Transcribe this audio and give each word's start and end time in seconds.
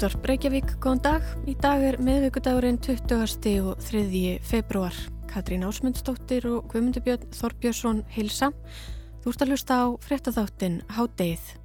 Útvarp 0.00 0.24
Reykjavík, 0.30 0.70
góðan 0.80 1.00
dag. 1.04 1.24
Í 1.44 1.52
dag 1.60 1.82
er 1.84 1.98
miðvíkudagurinn 2.00 2.78
20. 2.80 3.50
og 3.68 3.82
3. 3.84 4.38
februar. 4.48 4.96
Katrín 5.28 5.66
Ásmundsdóttir 5.68 6.48
og 6.48 6.72
Guðmundur 6.72 7.04
Björn 7.04 7.28
Þorbjörnsson 7.36 8.00
hilsa. 8.16 8.48
Þú 9.20 9.34
ert 9.34 9.44
að 9.44 9.52
hlusta 9.52 9.82
á 9.84 9.86
frettatháttin 10.00 10.80
Hádeið. 10.96 11.59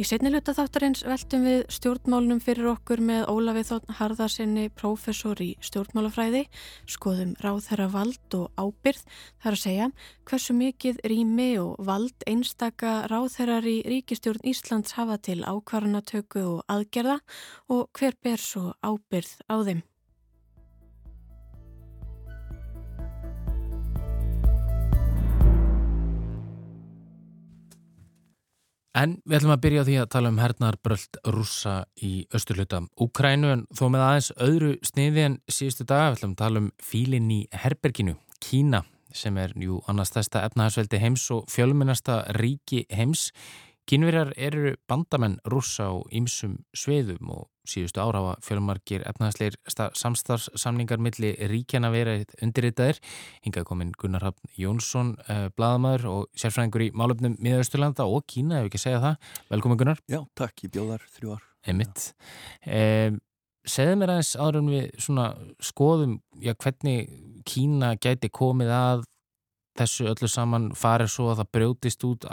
Í 0.00 0.04
setniluta 0.08 0.54
þáttarins 0.56 1.02
veltum 1.04 1.42
við 1.44 1.58
stjórnmálunum 1.76 2.38
fyrir 2.40 2.70
okkur 2.70 3.02
með 3.04 3.26
Ólafið 3.28 3.66
Þórn 3.68 3.96
Harðarsinni, 3.98 4.62
prófessor 4.72 5.42
í 5.44 5.50
stjórnmálafræði, 5.60 6.46
skoðum 6.88 7.34
ráð 7.44 7.58
þeirra 7.66 7.88
vald 7.92 8.38
og 8.38 8.48
ábyrð, 8.56 9.02
þar 9.44 9.58
að 9.58 9.62
segja 9.66 9.90
hversu 10.30 10.56
mikið 10.56 11.04
rými 11.12 11.50
og 11.60 11.76
vald 11.84 12.26
einstaka 12.32 12.94
ráð 13.12 13.28
þeirrar 13.36 13.68
í 13.68 13.76
ríkistjórn 13.92 14.48
Íslands 14.54 14.96
hafa 14.96 15.20
til 15.20 15.42
ákvarðanatöku 15.44 16.48
og 16.48 16.64
aðgerða 16.64 17.20
og 17.68 17.92
hver 17.92 18.16
ber 18.24 18.40
svo 18.40 18.70
ábyrð 18.80 19.36
á 19.52 19.56
þeim. 19.68 19.84
En 28.98 29.20
við 29.22 29.36
ætlum 29.38 29.52
að 29.54 29.60
byrja 29.62 29.82
á 29.82 29.86
því 29.86 29.96
að 30.02 30.08
tala 30.10 30.30
um 30.32 30.38
hernarbröld 30.42 31.18
rúsa 31.30 31.74
í 32.02 32.24
austurluta 32.34 32.80
Úkrænu 32.98 33.52
en 33.52 33.66
þó 33.70 33.84
með 33.94 34.06
aðeins 34.06 34.30
öðru 34.42 34.70
sniði 34.82 35.26
en 35.28 35.36
síðustu 35.46 35.86
daga 35.86 36.08
við 36.08 36.16
ætlum 36.18 36.32
að 36.34 36.40
tala 36.42 36.62
um 36.64 36.70
fílinn 36.82 37.28
í 37.30 37.40
Herberginu, 37.54 38.16
Kína 38.42 38.82
sem 39.14 39.38
er 39.38 39.54
jú 39.58 39.78
annars 39.90 40.10
þesta 40.14 40.42
efnahagsveldi 40.48 41.00
heims 41.02 41.28
og 41.34 41.46
fjölmennasta 41.50 42.22
ríki 42.38 42.84
heims. 42.94 43.30
Kínverjar 43.86 44.32
eru 44.38 44.74
bandamenn 44.90 45.38
rúsa 45.50 45.90
á 45.90 45.94
ýmsum 46.14 46.60
sveiðum 46.74 47.30
og 47.34 47.46
síðustu 47.70 48.02
ára 48.02 48.20
hafa 48.20 48.34
fjölmarkir 48.44 49.04
efnaðsleir 49.08 49.56
samstarfsamningar 49.70 51.00
milli 51.02 51.32
ríkjana 51.50 51.92
verið 51.94 52.34
undirritaðir. 52.42 53.00
Hingað 53.46 53.68
kominn 53.70 53.94
Gunnar 53.98 54.26
Hafn 54.26 54.52
Jónsson, 54.58 55.14
eh, 55.28 55.48
bladamæður 55.56 56.06
og 56.10 56.28
sérfræðingur 56.34 56.86
í 56.88 56.90
málöfnum 56.92 57.38
miðausturlanda 57.38 58.06
og 58.06 58.26
Kína, 58.26 58.60
ef 58.60 58.70
ekki 58.70 58.82
segja 58.82 59.00
það. 59.00 59.32
Velkomin 59.50 59.80
Gunnar. 59.80 60.02
Já, 60.10 60.20
takk, 60.34 60.64
ég 60.64 60.74
bjóðar 60.74 61.06
þrjú 61.16 61.36
ár. 61.36 61.46
Emmitt. 61.66 62.12
Eh, 62.66 63.10
segðu 63.64 63.96
mér 64.00 64.14
aðeins 64.14 64.34
áður 64.36 64.60
en 64.62 64.70
við 64.74 64.90
svona 64.98 65.26
skoðum 65.60 66.20
já, 66.40 66.54
hvernig 66.54 67.10
Kína 67.44 67.94
gæti 68.00 68.30
komið 68.32 68.72
að 68.74 69.06
þessu 69.78 70.08
öllu 70.10 70.28
saman 70.30 70.70
farið 70.76 71.12
svo 71.14 71.28
að 71.30 71.42
það 71.42 71.52
brjótist 71.56 72.06
út 72.08 72.26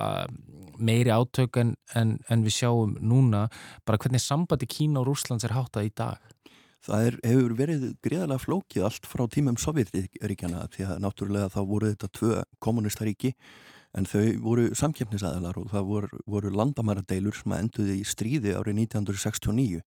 meiri 0.78 1.14
átök 1.14 1.60
en, 1.62 1.76
en, 1.98 2.18
en 2.30 2.44
við 2.46 2.58
sjáum 2.60 2.98
núna 3.02 3.48
bara 3.86 4.00
hvernig 4.02 4.24
sambandi 4.24 4.70
Kína 4.70 5.02
og 5.02 5.12
Rúslands 5.12 5.46
er 5.48 5.56
háttað 5.58 5.90
í 5.90 5.94
dag? 5.98 6.34
Það 6.88 7.08
er, 7.08 7.16
hefur 7.26 7.56
verið 7.58 7.88
greiðalega 8.06 8.44
flókið 8.44 8.86
allt 8.88 9.08
frá 9.10 9.26
tímum 9.32 9.58
Sovjetríkjana 9.60 10.68
því 10.74 10.86
að 10.88 11.02
náttúrulega 11.04 11.50
þá 11.52 11.62
voru 11.68 11.90
þetta 11.92 12.12
tvö 12.16 12.44
kommunistaríki 12.64 13.34
en 13.98 14.06
þau 14.08 14.22
voru 14.44 14.68
samkjöfnisæðalar 14.78 15.58
og 15.60 15.72
það 15.72 15.90
voru, 15.90 16.22
voru 16.30 16.52
landamæradeilur 16.54 17.36
sem 17.36 17.56
enduði 17.58 17.98
í 18.02 18.06
stríði 18.08 18.54
árið 18.56 18.84
1969 18.84 19.82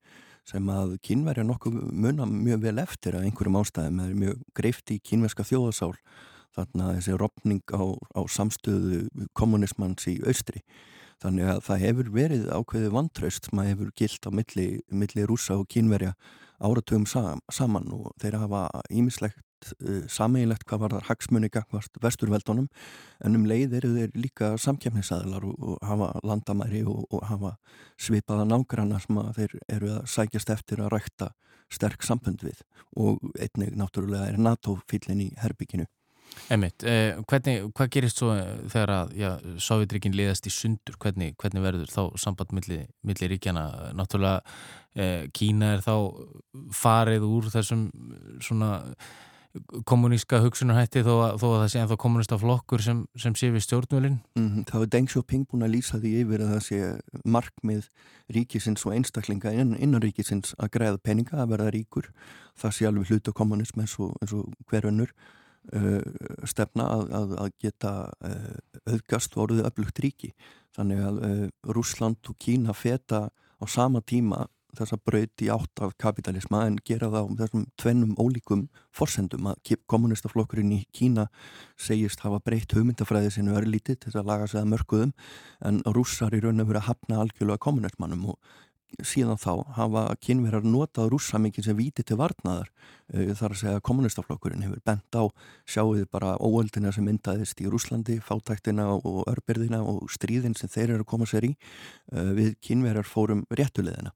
sem 0.51 0.71
að 0.73 0.97
kínverja 1.05 1.45
nokkuð 1.47 1.79
munna 1.93 2.27
mjög 2.27 2.65
vel 2.65 2.79
eftir 2.83 3.17
að 3.17 3.29
einhverjum 3.29 3.61
ástæðum 3.61 4.03
er 4.03 4.17
mjög 4.19 4.43
greift 4.57 4.91
í 4.91 4.99
kínverska 5.05 5.47
þjóðasál 5.47 5.93
þarna 6.57 6.95
þessi 6.97 7.19
ropning 7.19 7.75
á, 7.75 7.85
á 8.17 8.21
samstöðu 8.27 9.29
kommunismans 9.39 10.09
í 10.11 10.19
austri. 10.27 10.65
Þannig 11.21 11.51
að 11.53 11.59
það 11.67 11.83
hefur 11.85 12.15
verið 12.15 12.47
ákveði 12.49 12.93
vantraust 12.95 13.51
sem 13.51 13.61
að 13.61 13.71
hefur 13.75 13.91
gilt 13.99 14.25
á 14.25 14.31
milli, 14.33 14.69
milli 14.89 15.27
rúsa 15.29 15.59
og 15.61 15.69
kínverja 15.69 16.15
áratugum 16.61 17.07
sam, 17.09 17.41
saman 17.53 17.89
og 17.93 18.11
þeirra 18.21 18.43
hafa 18.45 18.63
ímislegt 18.93 19.41
uh, 19.81 20.05
sameinlegt 20.09 20.67
hvað 20.69 20.83
var 20.85 20.95
þar 20.97 21.09
hagsmunni 21.11 21.51
gangvart 21.53 22.01
vesturveldunum 22.03 22.69
en 23.25 23.37
um 23.37 23.47
leið 23.49 23.77
eru 23.81 23.93
þeir 23.97 24.17
líka 24.17 24.51
samkjæfnisæðlar 24.61 25.47
og, 25.49 25.57
og 25.61 25.79
hafa 25.89 26.11
landamæri 26.27 26.83
og, 26.89 27.07
og 27.11 27.25
hafa 27.29 27.55
svipaða 28.01 28.49
nágranna 28.49 29.01
sem 29.05 29.21
þeir 29.37 29.57
eru 29.69 29.95
að 29.99 30.11
sækjast 30.17 30.53
eftir 30.57 30.85
að 30.85 30.93
rækta 30.97 31.33
sterk 31.71 32.05
sambund 32.05 32.43
við 32.45 32.61
og 32.99 33.21
einnig 33.39 33.77
náttúrulega 33.79 34.33
er 34.33 34.41
NATO-fílinn 34.41 35.29
í 35.29 35.33
herbygginu. 35.39 35.87
Emmitt, 36.51 36.83
eh, 36.83 37.15
hvernig, 37.31 37.71
hvað 37.77 37.91
gerist 37.95 38.21
svo 38.21 38.35
þegar 38.73 38.93
að 38.97 39.15
já, 39.21 39.31
Sovjetrikinn 39.63 40.17
liðast 40.19 40.49
í 40.51 40.53
sundur, 40.55 40.99
hvernig, 40.99 41.37
hvernig 41.39 41.63
verður 41.63 41.91
þá 41.93 42.03
samband 42.19 42.55
millir 42.57 42.87
milli 43.07 43.31
ríkjana, 43.31 43.93
náttúrulega 43.95 44.41
eh, 44.95 45.29
Kína 45.37 45.77
er 45.77 45.85
þá 45.85 45.95
farið 46.75 47.27
úr 47.29 47.51
þessum 47.55 47.91
svona 48.43 48.73
kommuníska 49.87 50.39
hugsunarhætti 50.45 51.03
þó 51.03 51.13
að, 51.15 51.33
þó 51.43 51.47
að 51.49 51.57
það 51.57 51.71
sé 51.73 51.81
ennþá 51.81 51.97
kommunista 52.05 52.37
flokkur 52.39 52.83
sem, 52.85 53.01
sem 53.19 53.35
sé 53.35 53.51
við 53.51 53.65
stjórnvölinn. 53.67 54.21
Mm 54.39 54.47
-hmm. 54.49 54.67
Þá 54.71 54.77
er 54.81 54.91
Deng 54.95 55.11
Xiaoping 55.11 55.47
búin 55.51 55.67
að 55.67 55.75
lýsa 55.75 55.99
því 55.99 56.13
yfir 56.23 56.45
að 56.45 56.53
það 56.55 56.63
sé 56.67 56.79
markmið 57.25 57.89
ríkisins 58.31 58.87
og 58.87 58.95
einstaklinga 58.95 59.53
inn, 59.53 59.75
innan 59.75 60.03
ríkisins 60.03 60.55
að 60.59 60.71
greiða 60.71 61.03
peninga 61.03 61.43
að 61.43 61.51
verða 61.51 61.71
ríkur. 61.75 62.13
Það 62.55 62.75
sé 62.75 62.87
alveg 62.87 63.11
hluta 63.11 63.33
kommunism 63.33 63.81
eins 63.81 63.99
og, 63.99 64.15
og 64.23 64.55
hverjannur 64.71 65.11
Uh, 65.77 66.01
stefna 66.49 66.87
að, 66.89 67.03
að, 67.15 67.33
að 67.45 67.51
geta 67.61 67.91
uh, 68.25 68.55
auðgast 68.89 69.35
og 69.37 69.43
orðið 69.45 69.67
öflugt 69.69 70.01
ríki. 70.01 70.31
Þannig 70.75 71.03
að 71.05 71.19
uh, 71.27 71.43
Rúsland 71.77 72.31
og 72.33 72.39
Kína 72.41 72.73
feta 72.75 73.27
á 73.29 73.65
sama 73.69 74.01
tíma 74.01 74.47
þessa 74.77 74.99
braut 75.03 75.43
í 75.45 75.49
átt 75.53 75.83
af 75.85 75.95
kapitalisma 76.01 76.63
en 76.69 76.79
gera 76.87 77.11
það 77.13 77.27
á 77.27 77.33
þessum 77.43 77.65
tvennum 77.81 78.17
ólíkum 78.23 78.65
forsendum 78.95 79.51
að 79.51 79.75
kommunistaflokkurinn 79.91 80.73
í 80.77 80.81
Kína 80.97 81.27
segist 81.81 82.23
hafa 82.25 82.41
breytt 82.45 82.75
hugmyndafræði 82.77 83.35
sinu 83.35 83.57
örlítið 83.59 84.01
til 84.05 84.15
að 84.15 84.31
laga 84.31 84.49
sig 84.51 84.63
að 84.63 84.71
mörguðum 84.75 85.15
en 85.67 85.83
rússar 85.97 86.37
í 86.37 86.43
raun 86.45 86.63
að 86.63 86.73
vera 86.73 86.85
að 86.85 86.91
hafna 86.91 87.23
algjörlega 87.25 87.65
kommunistmannum 87.67 88.29
og 88.33 88.55
síðan 89.03 89.41
þá 89.41 89.53
hafa 89.77 90.05
kynverjar 90.25 90.67
notað 90.67 91.11
rúsa 91.15 91.41
mikið 91.43 91.69
sem 91.69 91.79
víti 91.79 92.05
til 92.07 92.19
varnaðar. 92.21 92.71
Eh, 93.13 93.33
þar 93.39 93.55
að 93.55 93.61
segja 93.63 93.83
kommunistaflokkurinn 93.87 94.65
hefur 94.67 94.83
bent 94.87 95.19
á 95.19 95.25
sjáuði 95.67 96.07
bara 96.11 96.37
óöldina 96.39 96.93
sem 96.95 97.07
myndaðist 97.07 97.61
í 97.61 97.69
Rúslandi, 97.71 98.21
fátæktina 98.25 98.89
og 98.95 99.25
örbyrðina 99.31 99.83
og 99.83 100.11
stríðin 100.11 100.57
sem 100.59 100.69
þeir 100.69 100.97
eru 100.97 101.05
að 101.05 101.11
koma 101.13 101.29
sér 101.31 101.51
í. 101.51 101.57
Eh, 102.13 102.33
við 102.39 102.57
kynverjar 102.61 103.09
fórum 103.09 103.47
réttulegina 103.51 104.15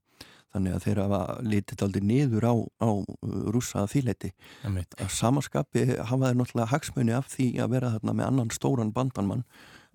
þannig 0.55 0.75
að 0.75 0.85
þeir 0.85 1.01
hafa 1.03 1.21
litið 1.43 1.83
aldrei 1.85 2.05
niður 2.07 2.47
á, 2.47 2.53
á 2.79 2.89
rúsa 3.51 3.83
þýleiti 3.91 4.31
að 4.63 5.09
samaskapi 5.11 5.85
hafa 5.99 6.29
þeir 6.29 6.39
náttúrulega 6.39 6.71
hagsmunni 6.71 7.15
af 7.15 7.27
því 7.33 7.49
að 7.63 7.73
vera 7.75 7.91
þarna 7.95 8.15
með 8.15 8.29
annan 8.29 8.53
stóran 8.55 8.93
bandanmann 8.95 9.43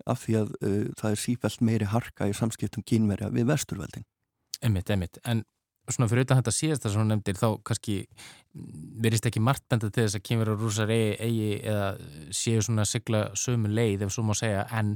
af 0.09 0.23
því 0.25 0.37
að 0.41 0.53
uh, 0.61 0.85
það 0.97 1.09
er 1.11 1.21
sífælt 1.23 1.65
meiri 1.65 1.89
harka 1.89 2.29
í 2.29 2.37
samskiptum 2.37 2.85
kynverja 2.85 3.31
við 3.33 3.49
vesturveldin 3.49 4.05
Emmitt, 4.61 4.89
emmitt, 4.93 5.17
en 5.25 5.43
svona 5.89 6.07
fyrir 6.09 6.23
auðvitað 6.23 6.39
þetta 6.41 6.53
síðasta 6.55 6.91
sem 6.91 7.01
hún 7.01 7.11
nefndir 7.11 7.39
þá 7.39 7.47
kannski 7.67 7.95
verist 9.01 9.25
ekki 9.27 9.41
margt 9.43 9.65
benda 9.71 9.89
til 9.89 10.05
þess 10.05 10.19
að 10.19 10.25
kynverður 10.27 10.61
rúsar 10.61 10.93
eigi, 10.93 11.11
eigi 11.25 11.49
eða 11.71 11.89
séu 12.35 12.63
svona 12.63 12.85
sigla 12.87 13.23
sömu 13.37 13.71
leið 13.71 14.05
ef 14.05 14.13
svo 14.13 14.25
má 14.27 14.33
segja. 14.37 14.65
En 14.77 14.93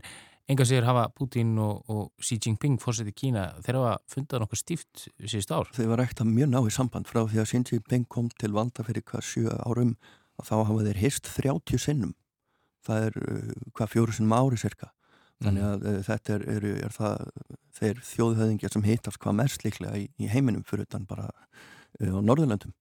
enga 0.51 0.67
séur 0.67 0.85
hafa 0.85 1.07
Putin 1.17 1.55
og, 1.61 1.81
og 1.89 2.11
Xi 2.21 2.37
Jinping 2.37 2.77
fórsett 2.81 3.09
í 3.09 3.15
Kína 3.17 3.47
þeir 3.65 3.79
hafa 3.79 3.95
fundað 4.11 4.45
nokkuð 4.45 4.61
stíft 4.61 5.07
síðust 5.23 5.55
ár. 5.55 5.71
Þeir 5.75 5.91
var 5.93 6.05
ekkert 6.05 6.25
að 6.25 6.33
mjög 6.35 6.51
ná 6.53 6.59
í 6.61 6.75
samband 6.75 7.09
frá 7.09 7.23
því 7.23 7.41
að 7.41 7.49
Xi 7.51 7.63
Jinping 7.71 8.05
kom 8.11 8.29
til 8.37 8.53
valda 8.55 8.85
fyrir 8.85 9.05
hvað 9.09 9.25
sjö 9.31 9.57
árum 9.65 9.95
og 10.35 10.49
þá 10.49 10.55
hafa 10.59 10.85
þeir 10.89 11.01
hist 11.01 11.31
30 11.39 11.81
sinnum. 11.81 12.13
Það 12.85 13.09
er 13.09 13.19
uh, 13.23 13.55
hvað 13.73 13.95
fjóru 13.95 14.13
sinnum 14.13 14.37
ári 14.37 14.61
cirka 14.61 14.91
þannig 15.43 15.61
mhm. 15.61 15.73
að 15.73 15.85
mm. 15.91 16.07
þetta 16.07 16.37
er, 16.37 16.47
er, 16.55 16.71
er 16.85 16.95
það 16.95 17.27
þeir 17.75 18.01
þjóðhauðingjar 18.13 18.75
sem 18.75 18.87
hittast 18.87 19.21
hvað 19.21 19.37
mest 19.41 19.67
líklega 19.67 19.99
í, 19.99 20.07
í 20.21 20.31
heiminum 20.31 20.65
fyrir 20.67 20.87
utan 20.87 21.07
bara 21.09 21.29
uh, 21.31 22.15
á 22.15 22.19
Norðurlandum 22.23 22.71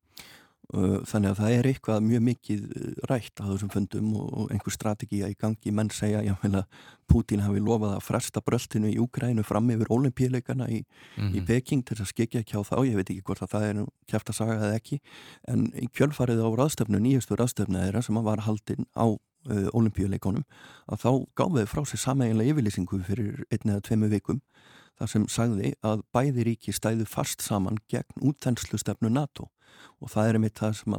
uh, 0.70 1.00
þannig 1.08 1.32
að 1.32 1.40
það 1.40 1.56
er 1.56 1.68
eitthvað 1.72 2.06
mjög 2.06 2.24
mikið 2.28 2.62
rætt 3.10 3.42
á 3.42 3.44
þessum 3.48 3.72
fundum 3.74 4.14
og, 4.20 4.30
og 4.38 4.54
einhver 4.54 4.76
strategíja 4.76 5.32
í 5.32 5.36
gangi 5.40 5.74
menn 5.74 5.90
segja 5.94 6.22
að 6.22 6.62
Putin 7.10 7.42
hafi 7.44 7.60
lofað 7.60 7.98
að 7.98 8.06
fresta 8.06 8.40
bröltinu 8.40 8.88
í 8.88 9.00
Úgrænu 9.02 9.42
fram 9.44 9.66
yfir 9.74 9.90
olimpíuleikana 9.92 10.70
í, 10.70 10.84
mm. 11.18 11.34
í 11.34 11.42
mhm. 11.42 11.50
Peking 11.50 11.84
til 11.84 11.98
að 11.98 12.12
skikja 12.14 12.44
ekki 12.44 12.54
á 12.54 12.62
þá 12.62 12.76
ég 12.86 12.96
veit 13.00 13.10
ekki 13.10 13.26
hvort 13.26 13.42
að 13.42 13.56
það 13.56 13.70
er 13.72 13.84
kæft 14.14 14.30
að 14.30 14.38
saga 14.38 14.58
eða 14.60 14.78
ekki 14.78 15.02
en 15.50 15.68
kjölfarið 15.90 16.46
á 16.46 16.48
ráðstöfnu 16.54 17.02
nýjastu 17.02 17.36
ráðstöfnu 17.40 17.82
þeirra 17.82 18.06
sem 18.06 18.22
var 18.22 18.46
haldinn 18.46 18.86
á 18.94 19.18
uh, 19.50 19.68
olimpíuleikonum 19.76 20.44
að 20.92 21.04
þá 21.04 21.10
gáðið 21.40 21.68
frá 21.72 21.82
sér 21.88 22.02
sameiginlega 22.04 22.54
yfirlýsingu 22.54 23.00
fyrir 23.06 23.44
einn 23.50 23.74
eða 23.74 23.84
tveimu 23.88 24.10
vikum 24.12 24.40
þar 24.98 25.10
sem 25.10 25.26
sagði 25.30 25.74
að 25.84 26.04
bæði 26.14 26.46
ríki 26.48 26.74
stæðu 26.74 27.06
fast 27.10 27.42
saman 27.42 27.80
gegn 27.90 28.22
útþenslu 28.22 28.78
stefnu 28.78 29.10
NATO. 29.10 29.50
Og 29.98 30.12
það 30.12 30.28
er 30.28 30.38
einmitt 30.38 30.60
það 30.60 30.76
sem 30.78 30.96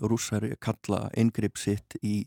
rússari 0.00 0.54
kalla 0.62 1.06
eingripp 1.18 1.60
sitt 1.60 1.98
í 2.00 2.24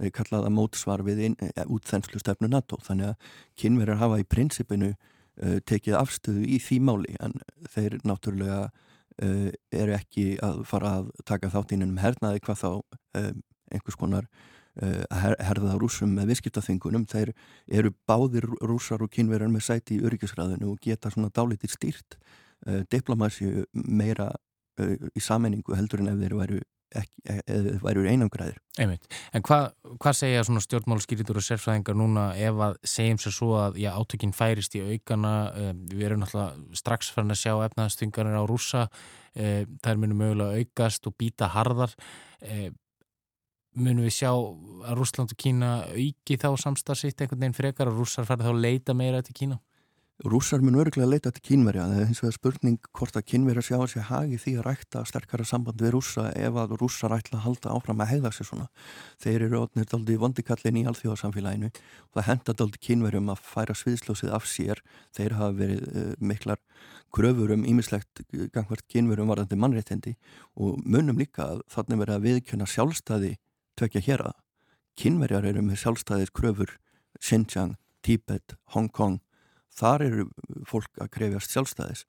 þeir 0.00 0.14
kallaða 0.14 0.50
mótsvar 0.50 1.04
við 1.06 1.20
eh, 1.28 1.64
útþenslu 1.70 2.18
stefnu 2.18 2.50
NATO. 2.50 2.80
Þannig 2.82 3.12
að 3.12 3.28
kynverjar 3.60 4.00
hafa 4.00 4.20
í 4.20 4.26
prinsipinu 4.26 4.90
uh, 4.94 5.58
tekið 5.66 5.98
afstöðu 6.00 6.46
í 6.48 6.58
því 6.62 6.80
máli. 6.88 7.14
En 7.22 7.38
þeir 7.70 8.00
náttúrulega 8.02 8.60
uh, 8.66 9.50
eru 9.70 9.96
ekki 9.96 10.26
að 10.42 10.64
fara 10.68 10.96
að 10.98 11.10
taka 11.28 11.52
þáttínum 11.54 11.98
hernaði 12.02 12.42
hvað 12.44 12.62
þá 12.64 12.70
um, 12.72 13.42
einhvers 13.72 13.98
konar 14.00 14.28
að 14.74 15.36
herða 15.38 15.76
rúsum 15.78 16.16
með 16.16 16.32
viðskiptaþingunum 16.32 17.04
þeir 17.06 17.30
eru 17.70 17.92
báðir 18.10 18.48
rúsar 18.58 19.04
og 19.06 19.12
kynverjar 19.14 19.52
með 19.52 19.68
sæti 19.68 20.00
í 20.00 20.02
öryggisræðinu 20.02 20.72
og 20.72 20.80
geta 20.82 21.12
svona 21.14 21.30
dálítið 21.30 21.76
stýrt 21.76 22.16
uh, 22.66 22.82
diplomasju 22.90 23.68
meira 23.72 24.32
uh, 24.34 24.96
í 25.14 25.22
sammenningu 25.22 25.76
heldur 25.78 26.02
en 26.02 26.10
ef 26.10 26.22
þeir 26.24 26.38
væru 26.40 26.62
eða 26.94 27.72
væru 27.82 28.04
einangræðir. 28.06 28.58
Einmitt. 28.78 29.08
En 29.34 29.42
hvað 29.42 29.64
hva 29.98 30.12
segja 30.14 30.44
svona 30.46 30.62
stjórnmálskýritur 30.62 31.40
og 31.40 31.42
sérfræðingar 31.42 31.96
núna 31.98 32.28
ef 32.38 32.60
að 32.68 32.76
segjum 32.86 33.18
sér 33.22 33.34
svo 33.34 33.48
að 33.58 33.80
já, 33.82 33.88
átökinn 33.98 34.34
færist 34.36 34.76
í 34.78 34.82
aukana, 34.92 35.32
um, 35.58 35.80
við 35.90 36.06
erum 36.06 36.22
náttúrulega 36.22 36.78
strax 36.78 37.10
farin 37.14 37.34
að 37.34 37.40
sjá 37.40 37.52
efnaðstungarnir 37.64 38.38
á 38.38 38.44
rúsa, 38.46 38.84
um, 39.34 39.74
þær 39.82 40.00
munum 40.04 40.22
mögulega 40.22 40.62
aukast 40.62 41.10
og 41.10 41.16
býta 41.18 41.50
harðar. 41.56 41.94
Um, 42.46 42.78
munum 43.74 44.06
við 44.06 44.16
sjá 44.20 44.30
að 44.32 44.96
Rúsland 44.98 45.34
og 45.34 45.40
Kína 45.40 45.70
auki 45.90 46.38
þá 46.40 46.50
samstarfsitt 46.62 47.20
einhvern 47.20 47.42
veginn 47.42 47.56
frekar 47.56 47.90
og 47.90 48.00
rússar 48.00 48.26
farið 48.28 48.48
þá 48.48 48.52
að 48.54 48.64
leita 48.64 48.96
meira 48.96 49.22
til 49.24 49.36
Kína? 49.36 49.60
Rússar 50.22 50.62
mun 50.62 50.76
örgulega 50.78 51.10
leita 51.10 51.30
til 51.34 51.42
kínverja 51.42 51.88
það 51.90 52.00
er 52.00 52.06
hins 52.06 52.20
vegar 52.22 52.34
spurning 52.36 52.76
hvort 52.94 53.16
að 53.18 53.24
kínverja 53.32 53.64
sjá 53.66 53.74
að 53.80 53.88
sé 53.90 54.02
hagi 54.06 54.36
því 54.38 54.52
að 54.60 54.66
rækta 54.68 55.00
sterkara 55.10 55.46
samband 55.48 55.82
við 55.82 55.90
rússa 55.96 56.28
ef 56.38 56.58
að 56.62 56.74
rússar 56.78 57.16
ætla 57.16 57.40
að 57.40 57.42
halda 57.48 57.72
áfram 57.74 58.04
að 58.04 58.10
hegða 58.12 58.30
sér 58.36 58.46
svona. 58.46 58.68
Þeir 59.18 59.46
eru 59.48 59.64
ótnir 59.64 59.88
daldi 59.90 60.14
vondikallin 60.22 60.78
í 60.78 60.84
alþjóðarsamfélaginu 60.92 61.72
og 61.72 62.14
það 62.14 62.28
henda 62.28 62.54
daldi 62.60 62.82
kínverjum 62.86 63.32
að 63.34 63.42
færa 63.42 63.74
sviðslósið 63.80 64.36
af 64.38 64.46
sér. 64.46 64.84
Þeir 65.18 65.34
hafa 65.40 65.58
verið 65.58 65.82
uh, 65.82 66.12
miklar 66.22 66.62
kröfur 67.10 67.56
um 67.58 67.66
ímislegt 67.66 68.22
gangvart 68.54 68.86
kínverjum 68.86 69.34
varðandi 69.34 69.58
mannréttindi 69.58 70.14
og 70.54 70.78
munum 70.86 71.18
líka 71.18 71.56
að 71.56 71.66
þannig 71.74 72.04
verið 72.04 72.20
að 72.20 72.30
viðkjöna 72.30 72.70
sjálfstæði 72.70 73.34
tvekja 73.78 74.04
hér 74.08 74.26
að 74.30 74.40
kynverjar 75.00 75.46
eru 75.50 75.62
með 75.64 75.80
sjálfstæðis 75.82 76.32
kröfur 76.34 76.76
Xinjiang, 77.22 77.76
Tíbet, 78.04 78.56
Hong 78.74 78.90
Kong. 78.92 79.20
Þar 79.74 80.04
eru 80.06 80.26
fólk 80.68 81.00
að 81.02 81.10
krefjast 81.16 81.54
sjálfstæðis 81.54 82.04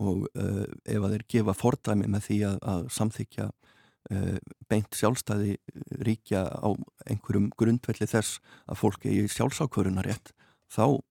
og 0.00 0.24
uh, 0.32 0.64
ef 0.88 1.04
að 1.04 1.16
þeir 1.16 1.26
gefa 1.34 1.56
fordæmi 1.56 2.08
með 2.08 2.26
því 2.28 2.38
að, 2.48 2.56
að 2.72 2.86
samþykja 2.96 3.46
uh, 3.50 4.38
beint 4.70 4.96
sjálfstæði 4.96 5.58
ríkja 6.00 6.46
á 6.48 6.70
einhverjum 7.04 7.50
grundvelli 7.60 8.08
þess 8.08 8.40
að 8.64 8.80
fólk 8.80 9.04
er 9.04 9.18
í 9.18 9.28
sjálfsákvörunarétt 9.34 10.32
þá 10.72 10.84
uh, 10.96 11.02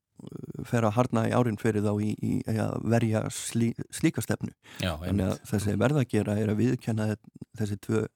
fer 0.66 0.88
að 0.88 0.96
harna 0.98 1.28
í 1.30 1.36
árin 1.38 1.62
fyrir 1.62 1.86
þá 1.86 1.94
í, 2.02 2.16
í, 2.18 2.34
í 2.42 2.58
að 2.58 2.90
verja 2.96 3.28
slí, 3.30 3.76
slíka 3.94 4.26
stefnu. 4.26 4.56
Já, 4.82 4.96
en 5.06 5.22
þessi 5.46 5.78
verða 5.78 6.08
að 6.08 6.16
gera 6.16 6.40
er 6.42 6.50
að 6.56 6.64
viðkjanna 6.64 7.12
þessi 7.60 7.78
tvö 7.86 8.08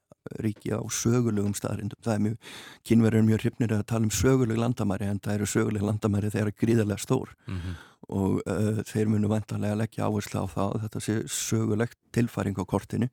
ríki 0.44 0.74
á 0.74 0.80
sögulegum 0.88 1.56
staðrindum. 1.58 2.00
Það 2.04 2.14
er 2.14 2.22
mjög, 2.28 2.52
kynverður 2.88 3.20
er 3.20 3.26
mjög 3.30 3.42
hrifnir 3.44 3.74
að 3.78 3.88
tala 3.92 4.08
um 4.08 4.14
söguleg 4.14 4.60
landamæri 4.60 5.10
en 5.10 5.20
það 5.24 5.40
eru 5.40 5.50
söguleg 5.54 5.88
landamæri 5.88 6.32
þegar 6.34 6.48
það 6.48 6.54
er 6.54 6.62
gríðarlega 6.64 7.04
stór 7.04 7.34
mm 7.48 7.58
-hmm. 7.58 7.76
og 8.20 8.42
uh, 8.48 8.80
þeir 8.88 9.12
munu 9.12 9.28
vantarlega 9.32 9.80
leggja 9.82 10.08
áherslu 10.08 10.44
á 10.44 10.48
það 10.56 10.80
þetta 10.84 11.04
sé 11.08 11.16
sögulegt 11.28 11.98
tilfæring 12.12 12.58
á 12.60 12.64
kortinu 12.66 13.10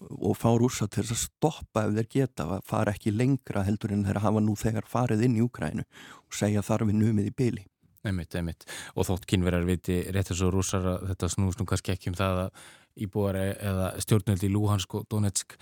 og 0.00 0.36
fá 0.36 0.50
rúsa 0.58 0.88
til 0.88 1.04
að 1.04 1.18
stoppa 1.26 1.86
ef 1.86 1.94
þeir 1.94 2.08
geta 2.10 2.44
að 2.44 2.64
fara 2.66 2.92
ekki 2.92 3.10
lengra 3.10 3.62
heldur 3.62 3.92
en 3.92 4.04
þeir 4.04 4.22
hafa 4.22 4.40
nú 4.40 4.54
þegar 4.56 4.84
farið 4.86 5.24
inn 5.24 5.36
í 5.36 5.42
Úkrænu 5.42 5.84
og 6.26 6.32
segja 6.34 6.62
þarfi 6.62 6.92
numið 6.92 7.26
í 7.26 7.36
byli. 7.36 7.71
Einmitt, 8.02 8.34
einmitt. 8.34 8.64
Og 8.98 9.06
þótt 9.06 9.26
kynverðar 9.30 9.66
viti 9.68 10.00
rétt 10.10 10.32
eins 10.32 10.42
og 10.42 10.54
rúsar 10.54 10.86
að 10.96 11.04
þetta 11.12 11.28
snúst 11.30 11.60
nú 11.60 11.66
kannski 11.70 11.92
ekki 11.94 12.10
um 12.10 12.18
það 12.18 12.40
að 12.46 12.64
íbúar 13.06 13.38
e- 13.38 13.58
eða 13.62 13.92
stjórnöldi 14.02 14.48
í 14.48 14.52
Luhansk 14.52 14.96
og 14.98 15.06
Donetsk 15.12 15.54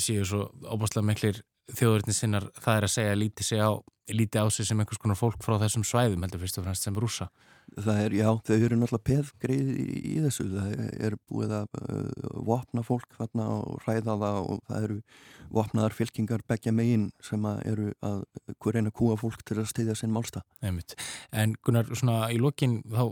séu 0.00 0.24
svo 0.24 0.46
óbáslega 0.64 1.04
miklir 1.06 1.42
þjóðurinn 1.74 2.14
sinnar 2.14 2.48
það 2.60 2.78
er 2.78 2.86
að 2.86 2.94
segja 2.94 3.18
lítið 3.18 3.48
sig 3.50 3.62
á, 3.62 3.70
lítið 4.12 4.42
á 4.42 4.46
sig 4.54 4.68
sem 4.68 4.80
einhvers 4.80 5.02
konar 5.02 5.18
fólk 5.18 5.42
frá 5.42 5.58
þessum 5.62 5.84
svæðum 5.86 6.26
heldur 6.26 6.42
fyrst 6.42 6.60
og 6.60 6.66
fremst 6.66 6.86
sem 6.86 6.96
rúsa. 6.96 7.30
Það 7.74 7.96
er, 8.04 8.12
já, 8.14 8.28
þau 8.46 8.54
eru 8.54 8.76
náttúrulega 8.78 9.04
peðgreið 9.08 9.70
í, 9.82 9.86
í 10.06 10.18
þessu, 10.22 10.44
það 10.52 10.68
er 11.02 11.16
búið 11.26 11.54
að 11.56 11.80
uh, 11.82 12.36
vopna 12.46 12.84
fólk 12.86 13.16
þarna 13.18 13.46
og 13.56 13.80
ræða 13.82 14.14
það 14.22 14.38
og 14.38 14.60
það 14.68 14.86
eru 14.86 14.98
vopnaðar 15.56 15.96
fylkingar 15.96 16.44
begja 16.46 16.72
megin 16.74 17.08
sem 17.22 17.42
að 17.50 17.58
eru 17.72 17.88
að 18.06 18.22
hver 18.62 18.78
eina 18.78 18.94
kúa 18.94 19.18
fólk 19.18 19.42
til 19.46 19.58
að 19.58 19.68
steyðja 19.72 19.98
sinn 19.98 20.14
málsta. 20.14 20.44
Einmitt. 20.62 20.94
En 21.34 21.56
Gunnar, 21.66 21.90
svona 21.98 22.30
í 22.30 22.38
lokin 22.40 22.78
þá 22.86 23.02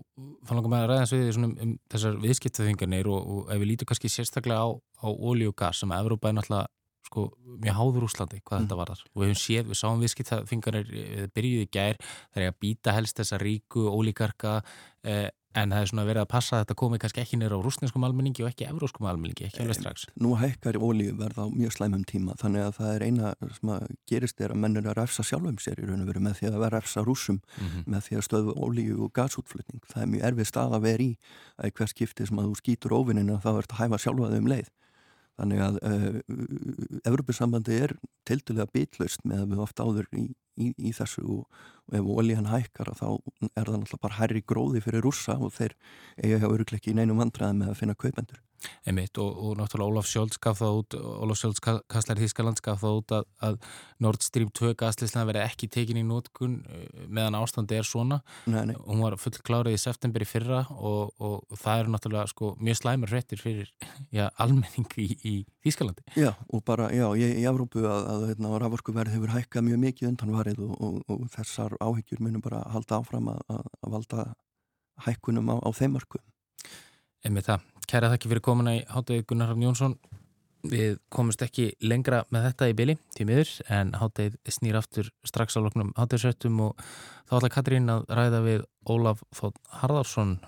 fann 0.46 0.60
langar 0.60 0.70
maður 0.70 0.86
að 0.86 0.94
ræða 0.94 1.10
þessu 1.10 1.42
um, 1.42 1.58
um 1.66 1.74
þessar 1.90 2.22
viðskiptaþingarnir 2.22 3.10
og, 3.10 3.20
og 3.34 3.52
ef 3.52 3.60
við 3.60 3.72
lítum 3.72 3.90
kannski 3.90 4.12
sérstaklega 4.12 4.70
á, 4.70 4.70
á 5.02 5.08
ólíu 5.10 5.50
og 5.50 5.58
gas 5.58 5.82
sem 5.82 5.90
að 5.90 6.06
Evrópa 6.06 6.30
er 6.30 6.38
náttúrulega 6.38 6.70
sko, 7.04 7.28
mjög 7.60 7.78
háður 7.78 8.08
Úslandi 8.08 8.40
hvað 8.42 8.58
mm. 8.58 8.66
þetta 8.66 8.80
var 8.80 8.92
þar 8.92 9.04
og 9.04 9.22
við 9.22 9.30
hefum 9.30 9.40
séð, 9.44 9.70
við 9.70 9.80
sáum 9.80 10.02
viðskiptaþingarnir 10.04 10.92
eh, 11.04 11.24
byrjuði 11.34 11.68
í 11.68 11.72
gær, 11.76 12.02
það 12.34 12.42
er 12.42 12.52
að 12.52 12.60
býta 12.64 12.96
helst 12.96 13.20
þessa 13.20 13.40
ríku, 13.42 13.86
ólíkarka 13.90 14.60
eh, 15.04 15.30
en 15.54 15.70
það 15.70 15.84
er 15.84 15.90
svona 15.90 16.04
verið 16.08 16.24
að 16.24 16.30
passa 16.32 16.56
að 16.56 16.64
þetta 16.64 16.76
komi 16.80 16.98
kannski 17.02 17.22
ekki 17.22 17.38
nýra 17.38 17.58
á 17.58 17.62
rúsneskum 17.62 18.04
almenningi 18.06 18.44
og 18.44 18.50
ekki 18.50 18.66
evróskum 18.66 19.06
almenningi, 19.06 19.48
ekki 19.48 19.62
alveg 19.62 19.78
strax 19.78 20.06
Nú 20.22 20.34
hækkar 20.40 20.78
ólíu 20.80 21.14
verða 21.18 21.46
á 21.46 21.48
mjög 21.52 21.76
slæmum 21.76 22.04
tíma 22.10 22.34
þannig 22.40 22.66
að 22.66 22.78
það 22.80 22.90
er 22.94 23.04
eina 23.06 23.32
sem 23.58 23.72
að 23.76 23.86
gerist 24.10 24.42
er 24.42 24.54
að 24.54 24.62
mennur 24.64 24.90
að 24.90 24.98
refsa 24.98 25.26
sjálfum 25.26 25.60
sér 25.62 25.82
í 25.82 25.86
raun 25.86 26.02
og 26.02 26.10
veru 26.10 26.24
með 26.26 26.38
því 26.40 26.50
að 26.50 26.60
vera 26.64 26.80
refsa 26.80 27.04
rúsum 27.06 27.38
mm 27.38 27.66
-hmm. 27.66 27.84
með 27.94 28.06
því 28.08 28.18
að 28.18 28.26
stöðu 28.28 28.56
ólíu 28.58 28.96
og 29.06 29.12
gasútflutning 29.14 29.82
það 29.92 30.02
er 30.02 30.10
mjög 30.14 30.26
erfið 30.30 30.50
stað 30.50 30.74
að 30.74 30.86
vera 30.88 31.02
í 31.02 31.12
að 31.58 31.74
hver 31.78 31.92
skipti 31.94 32.26
sem 32.26 32.38
að 32.38 32.48
þú 32.48 32.54
skýtur 32.62 32.98
ofinina 32.98 33.38
þá 33.38 33.50
ert 33.58 33.72
að 33.72 33.80
hæfa 33.84 33.98
sjálfaði 33.98 34.42
um 34.42 34.50
leið 34.50 34.70
Þannig 35.34 35.62
að 35.64 35.78
uh, 35.82 36.18
Evropasambandi 37.10 37.78
er 37.86 37.94
tildulega 38.28 38.70
bitlaust 38.74 39.24
með 39.26 39.42
að 39.42 39.52
við 39.52 39.62
ofta 39.64 39.86
áður 39.88 40.08
í, 40.14 40.24
í, 40.60 40.70
í 40.78 40.92
þessu 40.94 41.24
og, 41.26 41.62
og 41.88 41.98
ef 41.98 42.10
olíhan 42.14 42.50
hækkar 42.52 42.92
þá 42.94 43.06
er 43.10 43.66
það 43.66 43.80
náttúrulega 43.80 44.02
bara 44.06 44.18
hærri 44.20 44.44
gróði 44.46 44.84
fyrir 44.84 45.04
rússa 45.04 45.34
og 45.38 45.54
þeir 45.56 45.74
eiga 46.22 46.38
hjá 46.42 46.48
örugleiki 46.52 46.92
í 46.92 46.98
neinum 47.00 47.18
vandraði 47.22 47.58
með 47.60 47.72
að 47.72 47.80
finna 47.82 47.98
kaupendur. 47.98 48.40
Einmitt 48.88 49.18
og, 49.22 49.30
og 49.34 49.56
náttúrulega 49.58 49.94
Ólaf 49.94 50.08
Sjólds 50.10 50.40
gaf 50.42 50.60
það 50.60 50.78
út, 50.80 50.96
Ólaf 51.24 51.40
Sjólds 51.40 51.62
Kasslar 51.64 52.20
Þískaland 52.20 52.62
gaf 52.64 52.82
það 52.82 52.98
út 53.00 53.14
að, 53.18 53.26
að 53.48 53.58
Nord 54.04 54.24
Stream 54.24 54.50
2 54.54 54.74
gaslislega 54.80 55.28
verið 55.30 55.46
ekki 55.46 55.68
tekin 55.72 56.00
í 56.00 56.04
nótkun 56.06 56.58
eh, 56.68 56.84
meðan 57.08 57.38
ástandi 57.38 57.78
er 57.78 57.88
svona 57.88 58.20
nei, 58.50 58.62
nei. 58.70 58.74
hún 58.86 59.02
var 59.04 59.16
fullklárið 59.20 59.76
í 59.76 59.80
september 59.80 60.24
í 60.24 60.28
fyrra 60.28 60.64
og, 60.74 61.14
og 61.18 61.58
það 61.60 61.82
eru 61.82 61.94
náttúrulega 61.94 62.32
sko, 62.32 62.54
mjög 62.60 62.80
slæmur 62.80 63.14
hrettir 63.14 63.42
fyrir 63.42 63.72
já, 64.18 64.28
almenning 64.42 64.98
í, 65.00 65.08
í 65.22 65.34
Þískalandi. 65.64 66.04
Já 66.20 66.32
og 66.34 66.64
bara 66.66 66.90
já, 66.92 67.06
ég, 67.18 67.38
í 67.40 67.46
Evrópu 67.48 67.84
að, 67.88 68.08
að 68.12 68.26
hérna, 68.32 68.54
raforkuverð 68.62 69.14
hefur 69.16 69.34
hækkað 69.34 69.68
mjög 69.68 69.82
mikið 69.86 70.10
undan 70.12 70.34
varið 70.36 70.64
og, 70.66 70.98
og 71.08 71.28
þessar 71.34 71.76
áhyggjur 71.80 72.22
munum 72.24 72.44
bara 72.44 72.62
halda 72.74 73.00
áfram 73.00 73.30
að 73.32 73.64
valda 73.94 74.26
hækkunum 75.06 75.50
á, 75.50 75.56
á 75.58 75.70
þeim 75.74 75.96
mörgum. 75.96 76.24
Emið 77.24 77.48
það. 77.48 77.70
Kæra 77.90 78.10
þakki 78.12 78.30
fyrir 78.30 78.44
komuna 78.44 78.76
í 78.78 78.84
Háttæði 78.90 79.24
Gunnar 79.28 79.50
Hafn 79.52 79.64
Jónsson. 79.66 79.96
Við 80.64 80.96
komumst 81.12 81.42
ekki 81.44 81.66
lengra 81.84 82.22
með 82.32 82.46
þetta 82.48 82.68
í 82.70 82.76
byli 82.78 82.94
til 83.12 83.26
miður 83.28 83.50
en 83.76 83.92
Háttæð 84.00 84.38
snýr 84.48 84.78
aftur 84.80 85.10
strax 85.28 85.58
á 85.58 85.60
loknum 85.60 85.92
Háttæðsöttum 85.98 86.62
og 86.64 86.80
þá 87.28 87.36
ætla 87.38 87.52
Katrín 87.52 87.92
að 87.92 88.06
ræða 88.08 88.42
við 88.46 88.64
Ólaf 88.88 89.20
Þótt 89.36 89.60
Harðarsson, 89.82 90.38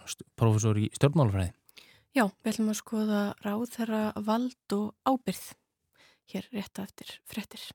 professor 0.40 0.80
í 0.80 0.88
stjórnmálafræði. 0.96 1.52
Já, 2.16 2.24
við 2.40 2.52
ætlum 2.54 2.72
að 2.72 2.80
skoða 2.80 3.22
ráð 3.44 3.66
þeirra 3.74 4.04
vald 4.24 4.76
og 4.78 4.86
ábyrð 5.04 5.42
hér 6.32 6.48
rétt 6.56 6.80
eftir 6.80 7.18
frettir. 7.28 7.66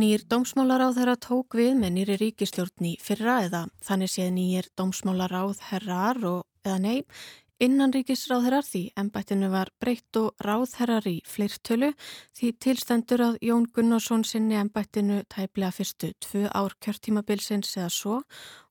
Nýjir 0.00 0.22
dómsmálaráð 0.32 0.98
herra 1.02 1.14
tók 1.20 1.54
við 1.58 1.74
með 1.76 1.90
nýri 1.92 2.14
ríkistjórn 2.16 2.86
í 2.88 2.92
fyrra 3.04 3.34
eða 3.44 3.58
þannig 3.84 4.08
séð 4.08 4.30
nýjir 4.32 4.68
dómsmálaráð 4.78 5.58
herrar 5.66 6.20
og 6.24 6.46
eða 6.64 6.76
nei, 6.80 7.02
innan 7.60 7.92
ríkisráðherrar 7.92 8.64
því 8.64 8.82
ennbættinu 9.02 9.50
var 9.52 9.72
breytt 9.82 10.20
og 10.22 10.46
ráðherrar 10.46 11.10
í 11.10 11.18
fleirtölu 11.28 11.90
því 12.38 12.52
tilstendur 12.64 13.26
að 13.26 13.38
Jón 13.50 13.68
Gunnarsson 13.76 14.24
sinni 14.24 14.56
ennbættinu 14.62 15.20
tæplega 15.28 15.74
fyrstu 15.82 16.14
tvö 16.24 16.46
ár 16.48 16.78
kjörtímabilsins 16.80 17.76
eða 17.76 17.92
svo 17.92 18.22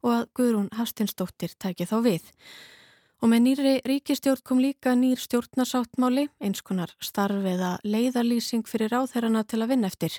og 0.01 0.11
að 0.15 0.27
Guðrún 0.39 0.73
Hastinsdóttir 0.81 1.53
tæki 1.61 1.85
þá 1.85 1.97
við. 2.09 2.33
Og 3.19 3.27
með 3.27 3.41
nýri 3.43 3.71
ríkistjórn 3.83 4.43
kom 4.47 4.61
líka 4.63 4.93
nýr 4.95 5.19
stjórnarsáttmáli, 5.19 6.29
eins 6.39 6.61
konar 6.63 6.93
starfiða 7.03 7.73
leiðarlýsing 7.83 8.63
fyrir 8.63 8.95
áþærana 8.95 9.41
til 9.43 9.59
að 9.59 9.73
vinna 9.73 9.89
eftir. 9.91 10.15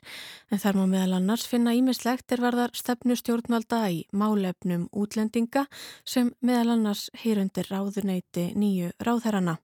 En 0.52 0.60
þar 0.60 0.76
má 0.76 0.84
meðal 0.90 1.16
annars 1.16 1.46
finna 1.48 1.72
ímislegt 1.78 2.28
er 2.36 2.44
varðar 2.44 2.76
stefnu 2.76 3.16
stjórnvalda 3.16 3.80
í 3.88 4.02
málefnum 4.12 4.90
útlendinga 4.92 5.64
sem 6.04 6.34
meðal 6.44 6.76
annars 6.76 7.08
heyrundir 7.24 7.72
ráðurneiti 7.72 8.50
nýju 8.52 8.92
ráðherrana. 9.00 9.56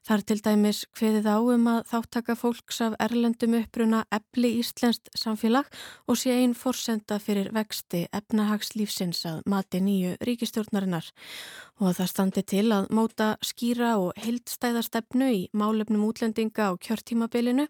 Það 0.00 0.16
er 0.16 0.22
til 0.28 0.40
dæmis 0.40 0.78
hveðið 0.96 1.26
á 1.28 1.36
um 1.54 1.66
að 1.68 1.80
þáttaka 1.90 2.36
fólks 2.40 2.78
af 2.86 2.94
erlendum 3.04 3.56
uppruna 3.58 4.04
ebli 4.16 4.54
íslenskt 4.62 5.10
samfélag 5.12 5.68
og 6.08 6.16
sé 6.16 6.32
einn 6.40 6.54
forsenda 6.56 7.18
fyrir 7.20 7.50
vexti 7.52 8.06
efnahagslífsins 8.16 9.20
að 9.28 9.42
mati 9.52 9.82
nýju 9.84 10.14
ríkistjórnarinnar 10.24 11.10
og 11.80 11.94
það 11.96 12.08
standi 12.12 12.42
til 12.44 12.66
að 12.76 12.88
móta 12.96 13.26
skýra 13.44 13.94
og 14.00 14.16
heildstæðastefnu 14.20 15.28
í 15.32 15.40
málefnum 15.56 16.02
útlendinga 16.08 16.68
á 16.68 16.72
kjörtímabilinu, 16.76 17.66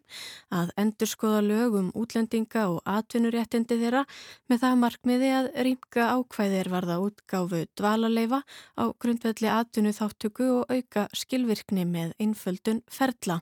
að 0.51 0.73
endurskoða 0.83 1.43
lög 1.47 1.77
um 1.79 1.91
útlendinga 1.95 2.67
og 2.73 2.81
atvinnuréttindi 2.91 3.79
þeirra 3.79 4.03
með 4.51 4.63
það 4.65 4.81
markmiði 4.83 5.31
að 5.39 5.51
rýmka 5.67 6.09
ákvæðir 6.17 6.73
varða 6.75 6.99
útgáfu 7.05 7.63
dvalaleifa 7.79 8.43
á 8.79 8.85
grundvelli 8.99 9.51
atvinnu 9.51 9.95
þáttöku 9.95 10.51
og 10.59 10.75
auka 10.75 11.07
skilvirkni 11.15 11.87
með 11.87 12.17
einföldun 12.21 12.85
ferla. 12.91 13.41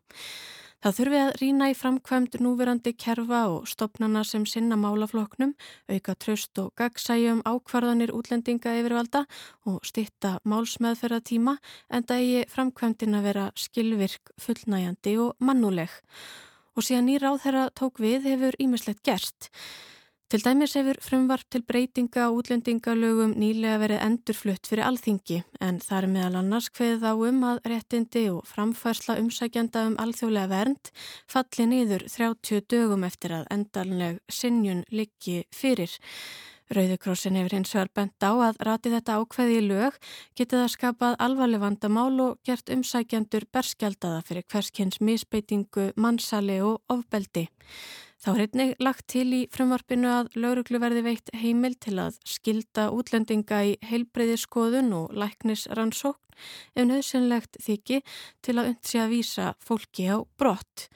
Það 0.78 0.94
þurfi 0.94 1.18
að 1.18 1.32
rína 1.40 1.66
í 1.73 1.75
framkvæmt 1.75 2.37
núverandi 2.38 2.92
kerfa 2.94 3.40
og 3.50 3.64
stopnana 3.66 4.20
sem 4.23 4.44
sinna 4.47 4.76
málafloknum, 4.78 5.56
auka 5.90 6.14
tröst 6.14 6.61
og 6.62 6.70
gagsæjum 6.78 7.40
ákvarðanir 7.42 8.12
útlendinga 8.14 8.76
yfirvalda 8.78 9.25
og 9.66 9.82
stitta 9.82 10.37
málsmeðferðatíma 10.47 11.56
en 11.90 12.06
eigi 12.14 12.44
framkvæmtin 12.54 13.18
að 13.18 13.26
vera 13.26 13.49
skilvirk, 13.58 14.30
fullnæjandi 14.38 15.16
og 15.18 15.35
mannuleg. 15.42 15.90
Og 16.78 16.87
síðan 16.87 17.11
nýra 17.11 17.35
á 17.35 17.42
þeirra 17.42 17.68
tók 17.75 17.99
við 17.99 18.30
hefur 18.30 18.54
ímislegt 18.62 19.02
gerst. 19.02 19.50
Til 20.28 20.42
dæmis 20.44 20.75
hefur 20.76 20.99
frumvarp 21.00 21.47
til 21.49 21.62
breytinga 21.64 22.26
á 22.28 22.37
útlendingalögum 22.37 23.30
nýlega 23.40 23.78
verið 23.80 24.02
endurflutt 24.04 24.68
fyrir 24.68 24.85
alþingi 24.85 25.38
en 25.64 25.78
það 25.80 25.99
er 25.99 26.06
meðal 26.12 26.35
annars 26.42 26.66
hveð 26.76 27.06
á 27.08 27.12
um 27.16 27.38
að 27.49 27.61
réttindi 27.73 28.26
og 28.28 28.42
framfærsla 28.44 29.14
umsækjanda 29.23 29.87
um 29.88 29.94
alþjóðlega 30.02 30.50
vernd 30.50 30.90
falli 31.32 31.64
niður 31.70 32.04
30 32.12 32.61
dögum 32.68 33.06
eftir 33.08 33.32
að 33.38 33.49
endalega 33.56 34.18
sinjun 34.28 34.82
liggi 34.92 35.38
fyrir. 35.49 35.94
Rauðukrossin 36.76 37.38
hefur 37.40 37.54
hins 37.56 37.73
vegar 37.73 37.90
bent 37.97 38.20
á 38.20 38.32
að 38.37 38.61
rati 38.68 38.92
þetta 38.92 39.14
ákveði 39.23 39.54
í 39.62 39.62
lög 39.70 39.97
getið 40.37 40.66
að 40.66 40.75
skapað 40.75 41.16
alvarleg 41.25 41.62
vandamál 41.62 42.20
og 42.26 42.37
gert 42.44 42.68
umsækjandur 42.68 43.49
berskjaldaða 43.49 44.20
fyrir 44.28 44.44
hverskins 44.52 45.00
misbeitingu, 45.00 45.88
mannsali 45.97 46.61
og 46.61 46.82
ofbeldi. 46.92 47.47
Þá 48.28 48.35
er 48.37 48.42
einnig 48.44 48.73
lagt 48.85 49.06
til 49.08 49.30
í 49.32 49.38
frumvarpinu 49.49 50.08
að 50.12 50.26
lauruglu 50.37 50.76
verði 50.82 51.00
veitt 51.06 51.30
heimil 51.32 51.78
til 51.80 51.94
að 52.02 52.18
skilda 52.28 52.90
útlendinga 52.92 53.62
í 53.64 53.70
heilbreyði 53.88 54.35
skoðun 54.42 54.90
og 54.99 55.14
læknisrannsókn 55.16 56.37
ef 56.76 56.85
nöðsynlegt 56.90 57.56
þykji 57.64 58.02
til 58.44 58.58
að 58.58 58.68
undsja 58.75 59.06
að 59.06 59.14
vísa 59.14 59.47
fólki 59.64 60.11
á 60.12 60.20
brott. 60.37 60.90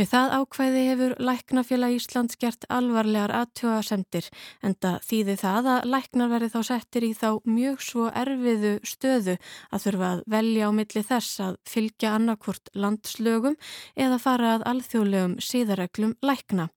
Við 0.00 0.08
það 0.14 0.30
ákvæði 0.32 0.82
hefur 0.86 1.10
Læknafélag 1.20 1.94
Íslands 1.98 2.38
gert 2.40 2.62
alvarlegar 2.72 3.34
aðtjóðasendir 3.36 4.30
en 4.64 4.72
það 4.80 4.94
þýði 5.04 5.34
það 5.42 5.66
að 5.74 5.88
læknar 5.92 6.30
verði 6.30 6.48
þá 6.54 6.60
settir 6.70 7.04
í 7.04 7.10
þá 7.18 7.26
mjög 7.44 7.82
svo 7.84 8.06
erfiðu 8.22 8.70
stöðu 8.88 9.34
að 9.68 9.84
þurfa 9.84 10.08
að 10.14 10.22
velja 10.32 10.70
á 10.72 10.76
milli 10.78 11.02
þess 11.10 11.42
að 11.44 11.58
fylgja 11.68 12.14
annarkvort 12.16 12.72
landslögum 12.72 13.58
eða 14.06 14.22
fara 14.24 14.54
að 14.54 14.64
alþjóðlegum 14.72 15.36
síðareglum 15.44 16.16
lækna. 16.24 16.70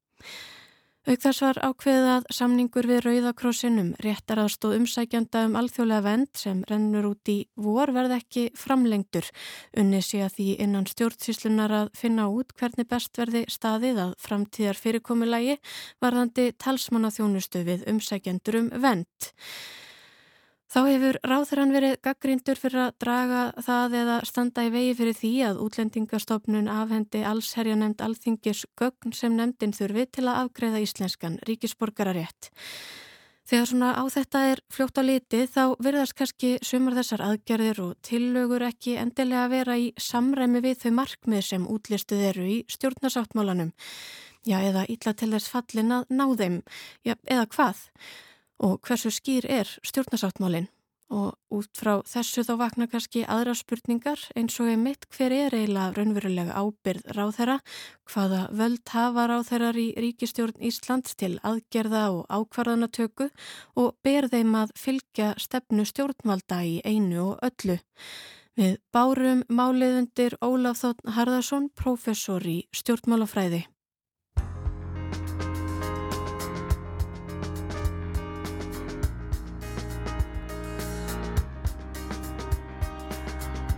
Auk 1.04 1.20
þess 1.20 1.42
var 1.44 1.58
ákveðið 1.60 2.06
að 2.08 2.28
samningur 2.32 2.86
við 2.88 3.02
Rauðakrossinum 3.04 3.90
réttar 4.06 4.40
aðstóð 4.40 4.78
umsækjanda 4.78 5.42
um 5.50 5.58
alþjóðlega 5.60 6.06
vend 6.06 6.30
sem 6.40 6.62
rennur 6.70 7.10
út 7.10 7.32
í 7.34 7.36
vor 7.60 7.92
verð 7.92 8.16
ekki 8.22 8.46
framlengtur. 8.56 9.28
Unni 9.76 10.00
sé 10.00 10.22
að 10.24 10.38
því 10.38 10.48
innan 10.64 10.88
stjórnsíslunar 10.88 11.76
að 11.76 11.92
finna 12.00 12.30
út 12.32 12.56
hvernig 12.56 12.88
best 12.88 13.20
verði 13.20 13.44
staðið 13.52 14.00
að 14.06 14.18
framtíðar 14.24 14.80
fyrirkomulagi 14.80 15.58
varðandi 16.00 16.54
talsmanna 16.56 17.12
þjónustu 17.12 17.66
við 17.68 17.84
umsækjandur 17.92 18.62
um 18.62 18.72
vend. 18.88 19.34
Þá 20.74 20.80
hefur 20.88 21.18
ráþurann 21.22 21.70
verið 21.70 22.00
gaggrindur 22.02 22.58
fyrir 22.58 22.80
að 22.88 22.96
draga 23.04 23.42
það 23.62 23.96
eða 24.00 24.14
standa 24.26 24.64
í 24.66 24.72
vegi 24.74 24.96
fyrir 24.98 25.18
því 25.20 25.30
að 25.46 25.60
útlendingastofnun 25.68 26.72
afhendi 26.74 27.22
allsherja 27.30 27.76
nefnd 27.78 28.02
alþingis 28.02 28.64
gögn 28.82 29.14
sem 29.14 29.36
nefndin 29.38 29.76
þurfi 29.78 30.08
til 30.18 30.26
að 30.26 30.40
afgreða 30.48 30.82
íslenskan 30.82 31.38
ríkisborgararétt. 31.46 32.50
Þegar 33.46 33.70
svona 33.70 33.92
á 33.94 34.04
þetta 34.18 34.44
er 34.50 34.64
fljótt 34.74 34.98
á 34.98 35.04
liti 35.06 35.44
þá 35.46 35.64
verðast 35.78 36.18
kannski 36.18 36.52
sumar 36.66 36.98
þessar 36.98 37.28
aðgerðir 37.28 37.86
og 37.86 37.94
tillögur 38.02 38.66
ekki 38.66 38.98
endilega 38.98 39.46
að 39.46 39.56
vera 39.60 39.78
í 39.78 39.88
samræmi 40.02 40.66
við 40.66 40.88
þau 40.88 40.92
markmið 41.04 41.48
sem 41.52 41.70
útlistuð 41.70 42.28
eru 42.34 42.50
í 42.50 42.60
stjórnarsáttmálanum. 42.74 43.76
Já, 44.50 44.58
eða 44.58 44.88
ítla 44.90 45.14
til 45.14 45.36
þess 45.38 45.54
fallin 45.54 46.00
að 46.02 46.10
ná 46.10 46.30
þeim. 46.34 46.62
Já, 47.06 47.14
eða 47.30 47.46
hvað? 47.54 47.90
Og 48.64 48.80
hversu 48.88 49.12
skýr 49.12 49.50
er 49.50 49.70
stjórnarsáttmálinn 49.84 50.70
og 51.14 51.36
út 51.54 51.70
frá 51.78 52.02
þessu 52.10 52.44
þá 52.48 52.54
vakna 52.58 52.88
kannski 52.90 53.24
aðra 53.30 53.54
spurningar 53.58 54.22
eins 54.40 54.56
og 54.62 54.72
einmitt 54.72 55.06
hver 55.14 55.34
er 55.36 55.56
eiginlega 55.56 55.94
raunverulega 55.98 56.56
ábyrð 56.58 57.10
ráþæra, 57.18 57.58
hvaða 58.10 58.42
völd 58.58 58.94
hafa 58.94 59.28
ráþærar 59.30 59.80
í 59.80 59.88
ríkistjórn 60.00 60.58
Íslands 60.70 61.18
til 61.20 61.36
aðgerða 61.46 62.06
og 62.16 62.24
ákvarðanatöku 62.34 63.30
og 63.80 63.92
ber 64.06 64.30
þeim 64.32 64.56
að 64.64 64.74
fylgja 64.80 65.34
stefnu 65.42 65.86
stjórnvalda 65.90 66.64
í 66.66 66.80
einu 66.86 67.34
og 67.34 67.46
öllu. 67.46 67.78
Við 68.58 68.78
bárum 68.94 69.46
máliðundir 69.50 70.38
Ólaf 70.46 70.84
Þótt 70.84 71.08
Harðarsson, 71.16 71.72
professor 71.74 72.44
í 72.46 72.64
stjórnmálafræði. 72.74 73.64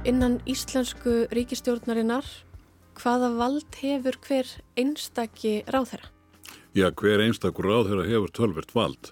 Innan 0.05 0.35
íslensku 0.45 1.23
ríkistjórnarinnar, 1.33 2.27
hvaða 2.93 3.31
vald 3.39 3.77
hefur 3.81 4.13
hver 4.21 4.51
einstakki 4.77 5.63
ráðherra? 5.65 6.11
Já, 6.77 6.91
hver 6.93 7.23
einstakur 7.23 7.65
ráðherra 7.65 8.05
hefur 8.05 8.29
tölvert 8.37 8.75
vald 8.77 9.09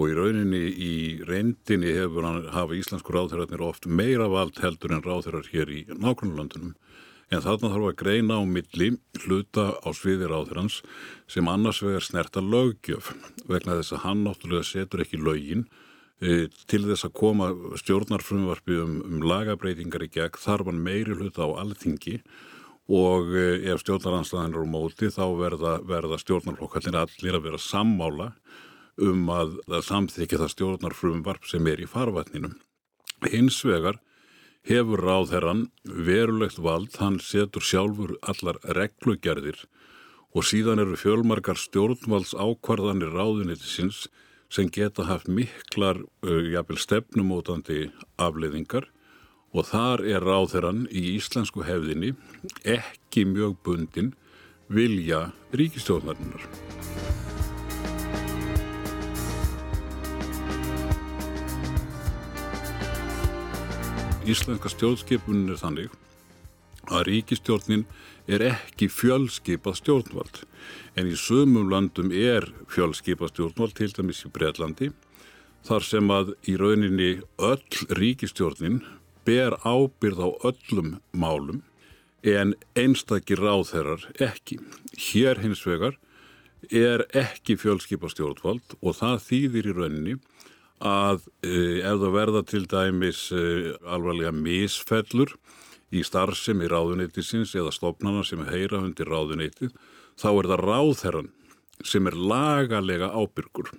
og 0.00 0.08
í 0.08 0.14
rauninni 0.16 0.62
í 0.72 0.94
reyndinni 1.28 1.92
hefur 1.92 2.24
hann, 2.24 2.46
hafa 2.54 2.78
íslensku 2.78 3.12
ráðherrarnir 3.12 3.66
oft 3.66 3.84
meira 3.84 4.30
vald 4.32 4.56
heldur 4.64 4.96
en 4.96 5.04
ráðherrar 5.04 5.50
hér 5.52 5.74
í 5.76 5.82
nákvæmlandunum. 5.92 6.72
En 7.28 7.44
þarna 7.44 7.74
þarf 7.74 7.90
að 7.90 8.00
greina 8.00 8.40
á 8.40 8.42
milli 8.48 8.94
hluta 9.20 9.66
á 9.76 9.88
sviði 9.92 10.30
ráðherrans 10.32 10.80
sem 11.28 11.52
annars 11.52 11.82
vegar 11.84 12.08
snerta 12.08 12.40
lögjöf 12.40 13.12
vegna 13.44 13.76
þess 13.82 13.92
að 13.92 14.04
hann 14.06 14.24
náttúrulega 14.24 14.72
setur 14.72 15.04
ekki 15.04 15.20
lögin 15.20 15.68
til 16.20 16.82
þess 16.84 17.06
að 17.06 17.14
koma 17.16 17.50
stjórnarfrumvarfi 17.80 18.76
um, 18.82 18.96
um 19.06 19.22
lagabreitingar 19.24 20.04
í 20.04 20.10
gegn 20.12 20.40
þarf 20.40 20.68
hann 20.68 20.82
meiri 20.84 21.16
hluta 21.16 21.48
á 21.48 21.64
alþingi 21.64 22.18
og 22.90 23.30
e, 23.32 23.46
ef 23.70 23.80
stjórnaranslæðin 23.84 24.56
eru 24.58 24.66
móti 24.68 25.08
þá 25.14 25.24
verða, 25.38 25.78
verða 25.86 26.18
stjórnarflokkallir 26.20 26.98
allir 27.00 27.38
að 27.38 27.46
vera 27.46 27.62
sammála 27.62 28.28
um 29.00 29.30
að, 29.32 29.56
að 29.70 29.86
samþykja 29.86 30.42
það 30.42 30.54
stjórnarfrumvarf 30.54 31.48
sem 31.48 31.68
er 31.70 31.80
í 31.80 31.88
farvatninum. 31.88 32.58
Hins 33.30 33.62
vegar 33.64 34.00
hefur 34.68 35.00
ráðherran 35.00 35.68
verulegt 35.84 36.60
vald, 36.60 36.92
hann 37.00 37.16
setur 37.24 37.64
sjálfur 37.64 38.18
allar 38.20 38.60
reglugerðir 38.76 39.62
og 40.36 40.44
síðan 40.46 40.82
eru 40.82 40.98
fjölmarkar 41.00 41.58
stjórnvalds 41.58 42.34
ákvarðanir 42.36 43.14
ráðunitisins 43.14 44.08
sem 44.50 44.66
geta 44.70 45.06
haft 45.06 45.28
miklar 45.30 46.00
uh, 46.26 46.76
stefnumótandi 46.76 47.90
afleiðingar 48.18 48.88
og 49.54 49.66
þar 49.70 50.02
er 50.06 50.26
ráðherran 50.26 50.86
í 50.90 51.14
íslensku 51.16 51.62
hefðinni 51.66 52.14
ekki 52.66 53.24
mjög 53.30 53.56
bundin 53.64 54.12
vilja 54.70 55.30
ríkistjóðnarinnar. 55.54 56.44
Íslenska 64.30 64.70
stjórnskipunin 64.70 65.50
er 65.50 65.58
þannig 65.58 65.94
að 66.90 67.06
ríkistjórnin 67.08 67.86
er 68.30 68.44
ekki 68.52 68.88
fjölskipað 68.92 69.80
stjórnvald 69.80 70.42
en 70.98 71.10
í 71.10 71.16
sumum 71.18 71.70
landum 71.72 72.12
er 72.14 72.46
fjölskipað 72.70 73.34
stjórnvald 73.34 73.76
til 73.78 73.90
dæmis 73.96 74.24
í 74.26 74.32
Breitlandi 74.34 74.90
þar 75.66 75.86
sem 75.86 76.12
að 76.14 76.34
í 76.48 76.56
rauninni 76.60 77.10
öll 77.50 77.88
ríkistjórnin 77.98 78.80
ber 79.26 79.56
ábyrð 79.64 80.22
á 80.24 80.28
öllum 80.50 80.94
málum 81.12 81.60
en 82.26 82.54
einstakir 82.76 83.40
ráðherrar 83.40 84.04
ekki. 84.20 84.58
Hér 84.96 85.40
hins 85.40 85.62
vegar 85.66 85.96
er 86.68 87.06
ekki 87.16 87.56
fjölskipað 87.60 88.14
stjórnvald 88.14 88.76
og 88.80 88.98
það 89.00 89.22
þýðir 89.28 89.70
í 89.70 89.76
rauninni 89.76 90.18
að 90.80 91.26
e, 91.44 91.80
ef 91.84 91.96
það 92.00 92.14
verða 92.16 92.42
til 92.48 92.62
dæmis 92.68 93.22
e, 93.32 93.42
alvarlega 93.84 94.32
misfellur 94.32 95.34
í 95.90 96.02
starfsemi 96.06 96.68
ráðuneytisins 96.70 97.54
eða 97.58 97.74
stofnana 97.74 98.22
sem 98.26 98.42
heyra 98.46 98.82
undir 98.84 99.10
ráðuneytið, 99.10 99.72
þá 100.18 100.28
er 100.32 100.50
það 100.52 100.64
ráðherran 100.68 101.30
sem 101.86 102.06
er 102.06 102.16
lagalega 102.16 103.10
ábyrgur. 103.14 103.72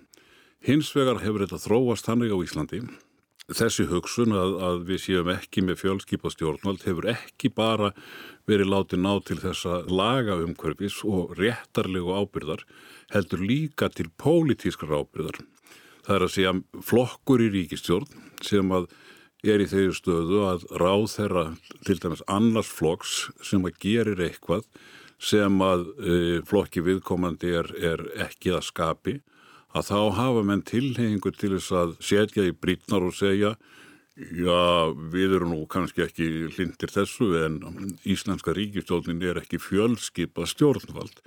Hins 0.65 0.91
vegar 0.96 1.22
hefur 1.24 1.46
þetta 1.46 1.62
þróast 1.63 2.10
hannig 2.10 2.34
á 2.34 2.38
Íslandi. 2.38 2.82
Þessi 3.51 3.88
hugsun 3.89 4.36
að, 4.38 4.53
að 4.63 4.84
við 4.88 5.00
séum 5.03 5.30
ekki 5.34 5.63
með 5.65 5.82
fjölskypa 5.82 6.30
stjórnvald 6.32 6.86
hefur 6.86 7.08
ekki 7.12 7.50
bara 7.51 7.89
verið 8.48 8.70
látið 8.72 9.01
ná 9.03 9.12
til 9.25 9.39
þessa 9.41 9.82
laga 9.89 10.38
umhverfis 10.39 11.01
og 11.08 11.34
réttarlegu 11.39 12.13
ábyrðar, 12.15 12.63
heldur 13.12 13.44
líka 13.44 13.89
til 13.91 14.08
pólitískar 14.22 14.94
ábyrðar. 14.94 15.41
Það 16.06 16.15
er 16.15 16.25
að 16.25 16.34
segja 16.36 16.53
flokkur 16.86 17.44
í 17.44 17.50
ríkistjórn 17.58 18.22
sem 18.46 18.72
að 18.74 18.88
er 19.44 19.64
í 19.64 19.68
þeirri 19.70 19.98
stöðu 19.98 20.42
að 20.46 20.66
ráð 20.78 21.06
þeirra 21.16 21.46
til 21.88 21.98
dæmis 22.02 22.24
annars 22.30 22.70
flokks 22.70 23.16
sem 23.46 23.66
að 23.66 23.80
gerir 23.82 24.22
eitthvað 24.22 24.68
sem 25.22 25.62
að 25.62 25.86
e, 25.98 26.16
flokki 26.46 26.84
viðkomandi 26.86 27.54
er, 27.58 27.70
er 27.78 28.04
ekki 28.26 28.54
að 28.54 28.68
skapi 28.70 29.20
að 29.78 29.88
þá 29.88 30.00
hafa 30.18 30.44
menn 30.46 30.64
tilhengu 30.68 31.32
til 31.34 31.56
þess 31.56 31.76
að 31.78 31.94
setja 32.04 32.46
í 32.50 32.54
brítnar 32.54 33.06
og 33.06 33.16
segja 33.18 33.56
já 34.18 34.92
við 35.14 35.38
erum 35.38 35.54
nú 35.56 35.62
kannski 35.72 36.04
ekki 36.06 36.28
hlindir 36.52 36.92
þessu 36.92 37.32
en 37.46 37.60
Íslandska 38.04 38.54
ríkistjórnin 38.54 39.24
er 39.24 39.40
ekki 39.42 39.62
fjölskypa 39.62 40.46
stjórnvald. 40.50 41.22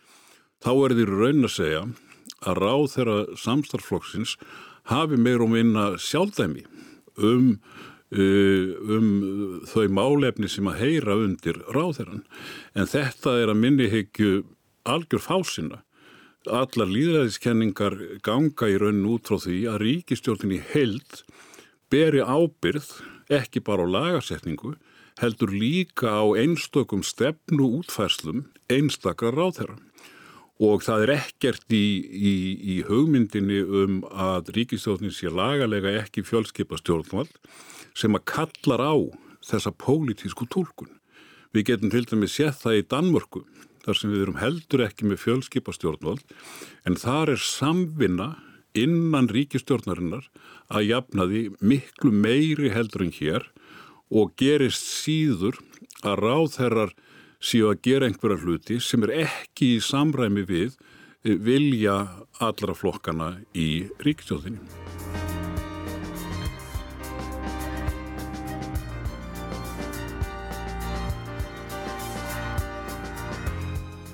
Þá 0.63 0.73
er 0.75 0.95
því 0.95 1.07
raun 1.09 1.49
að 1.49 1.55
segja 1.57 1.83
að 2.45 2.61
ráð 2.61 2.85
þeirra 2.95 3.17
samstarflokksins 3.41 4.37
hafi 4.93 5.17
meir 5.17 5.43
og 5.43 5.51
minna 5.55 5.87
sjálfdæmi 5.97 6.67
um, 7.17 7.57
um 8.13 9.09
þau 9.67 9.87
málefni 9.91 10.49
sem 10.51 10.69
að 10.71 10.81
heyra 10.83 11.17
undir 11.17 11.59
ráð 11.75 11.99
þeirran. 11.99 12.23
En 12.75 12.91
þetta 12.91 13.39
er 13.41 13.53
að 13.53 13.61
minni 13.63 13.89
heikju 13.91 14.45
algjör 14.85 15.25
fásina. 15.25 15.83
Allar 16.45 16.91
líðræðiskenningar 16.91 17.97
ganga 18.23 18.69
í 18.69 18.77
rauninu 18.77 19.17
út 19.17 19.31
frá 19.31 19.41
því 19.41 19.61
að 19.73 19.81
ríkistjórnin 19.87 20.59
í 20.59 20.61
held 20.75 21.23
beri 21.89 22.21
ábyrð 22.21 22.91
ekki 23.33 23.63
bara 23.65 23.87
á 23.89 23.89
lagarsetningu 23.89 24.75
heldur 25.23 25.55
líka 25.55 26.11
á 26.11 26.25
einstökum 26.37 27.05
stefnu 27.07 27.71
útfærslum 27.81 28.45
einstakra 28.69 29.33
ráðherra 29.33 29.79
og 30.63 30.85
það 30.87 31.07
er 31.07 31.13
ekkert 31.17 31.75
í, 31.75 31.87
í, 32.05 32.35
í 32.63 32.77
hugmyndinni 32.87 33.61
um 33.65 34.03
að 34.11 34.53
ríkistjóðnin 34.55 35.15
sé 35.15 35.33
lagalega 35.33 35.97
ekki 36.05 36.23
fjölskypa 36.27 36.79
stjórnvald 36.79 37.33
sem 37.95 38.15
að 38.15 38.27
kallar 38.31 38.85
á 38.87 38.95
þessa 39.45 39.75
pólitísku 39.75 40.47
tólkun. 40.51 40.93
Við 41.55 41.69
getum 41.71 41.91
til 41.93 42.05
dæmis 42.07 42.37
sett 42.39 42.63
það 42.63 42.79
í 42.79 42.87
Danmörku 42.91 43.45
þar 43.85 43.99
sem 43.99 44.15
við 44.15 44.25
erum 44.25 44.41
heldur 44.41 44.85
ekki 44.87 45.09
með 45.09 45.23
fjölskypa 45.25 45.75
stjórnvald 45.77 46.23
en 46.89 46.99
þar 46.99 47.35
er 47.35 47.43
samvinna 47.43 48.31
innan 48.75 49.29
ríkistjórnarinnar 49.31 50.27
að 50.73 50.89
jafna 50.89 51.29
því 51.31 51.43
miklu 51.63 52.11
meiri 52.15 52.73
heldur 52.75 53.07
en 53.07 53.15
hér 53.15 53.47
og 54.15 54.35
gerist 54.41 54.87
síður 55.03 55.59
að 56.05 56.23
ráðherrar 56.25 56.95
séu 57.45 57.69
að 57.69 57.83
gera 57.85 58.09
einhverja 58.09 58.41
hluti 58.41 58.81
sem 58.81 59.05
er 59.05 59.17
ekki 59.27 59.75
í 59.77 59.83
samræmi 59.85 60.47
við 60.49 60.73
eh, 60.73 61.37
vilja 61.37 61.99
allra 62.45 62.77
flokkana 62.77 63.35
í 63.53 63.87
ríkstjóðinni. 64.05 64.83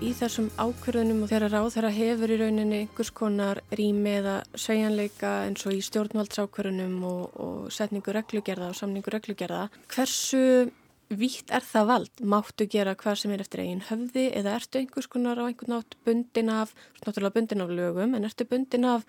Í 0.00 0.14
þessum 0.16 0.46
ákverðunum 0.56 1.26
og 1.26 1.28
þeirra 1.28 1.50
ráð 1.52 1.66
þeirra 1.74 1.90
hefur 1.92 2.30
í 2.32 2.36
rauninni 2.40 2.78
einhvers 2.86 3.10
konar 3.12 3.58
rými 3.76 4.14
eða 4.16 4.38
svejanleika 4.56 5.32
eins 5.44 5.66
og 5.68 5.76
í 5.76 5.82
stjórnvaldsákverðunum 5.84 7.02
og, 7.04 7.36
og 7.36 7.66
setningu 7.74 8.14
reglugerða 8.16 8.70
og 8.72 8.78
samningu 8.78 9.12
reglugerða. 9.12 9.66
Hversu 9.92 10.70
vítt 11.10 11.50
er 11.50 11.64
það 11.64 11.88
vald? 11.90 12.22
Máttu 12.22 12.66
gera 12.70 12.94
hvað 12.98 13.18
sem 13.22 13.34
er 13.34 13.42
eftir 13.42 13.64
eigin 13.64 13.84
höfði 13.88 14.26
eða 14.38 14.56
ertu 14.60 14.80
einhvers 14.80 15.10
konar 15.10 15.40
á 15.42 15.44
einhvern 15.48 15.74
nátt 15.74 15.96
bundin 16.06 16.52
af, 16.54 16.74
náttúrulega 17.02 17.36
bundin 17.36 17.64
af 17.64 17.72
lögum, 17.74 18.14
en 18.14 18.28
ertu 18.28 18.46
bundin 18.46 18.86
af 18.86 19.06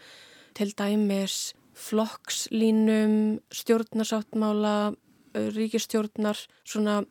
til 0.57 0.73
dæmis 0.77 1.53
flokkslínum, 1.77 3.39
stjórnarsáttmála, 3.53 4.93
ríkistjórnar, 5.55 6.39
svona 6.67 7.01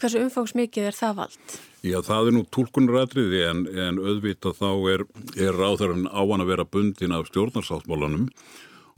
hversu 0.00 0.20
umfangsmikið 0.24 0.90
er 0.90 0.96
það 0.96 1.16
vald? 1.22 1.54
Já, 1.86 1.98
það 2.04 2.28
er 2.28 2.36
nú 2.36 2.44
tólkunaratriði 2.52 3.44
en, 3.48 3.62
en 3.72 4.00
auðvitað 4.00 4.58
þá 4.58 4.70
er, 4.92 5.06
er 5.38 5.56
ráðarinn 5.56 6.10
á 6.10 6.20
hann 6.20 6.44
að 6.44 6.52
vera 6.52 6.68
bundin 6.68 7.16
af 7.16 7.30
stjórnarsáttmálanum 7.30 8.28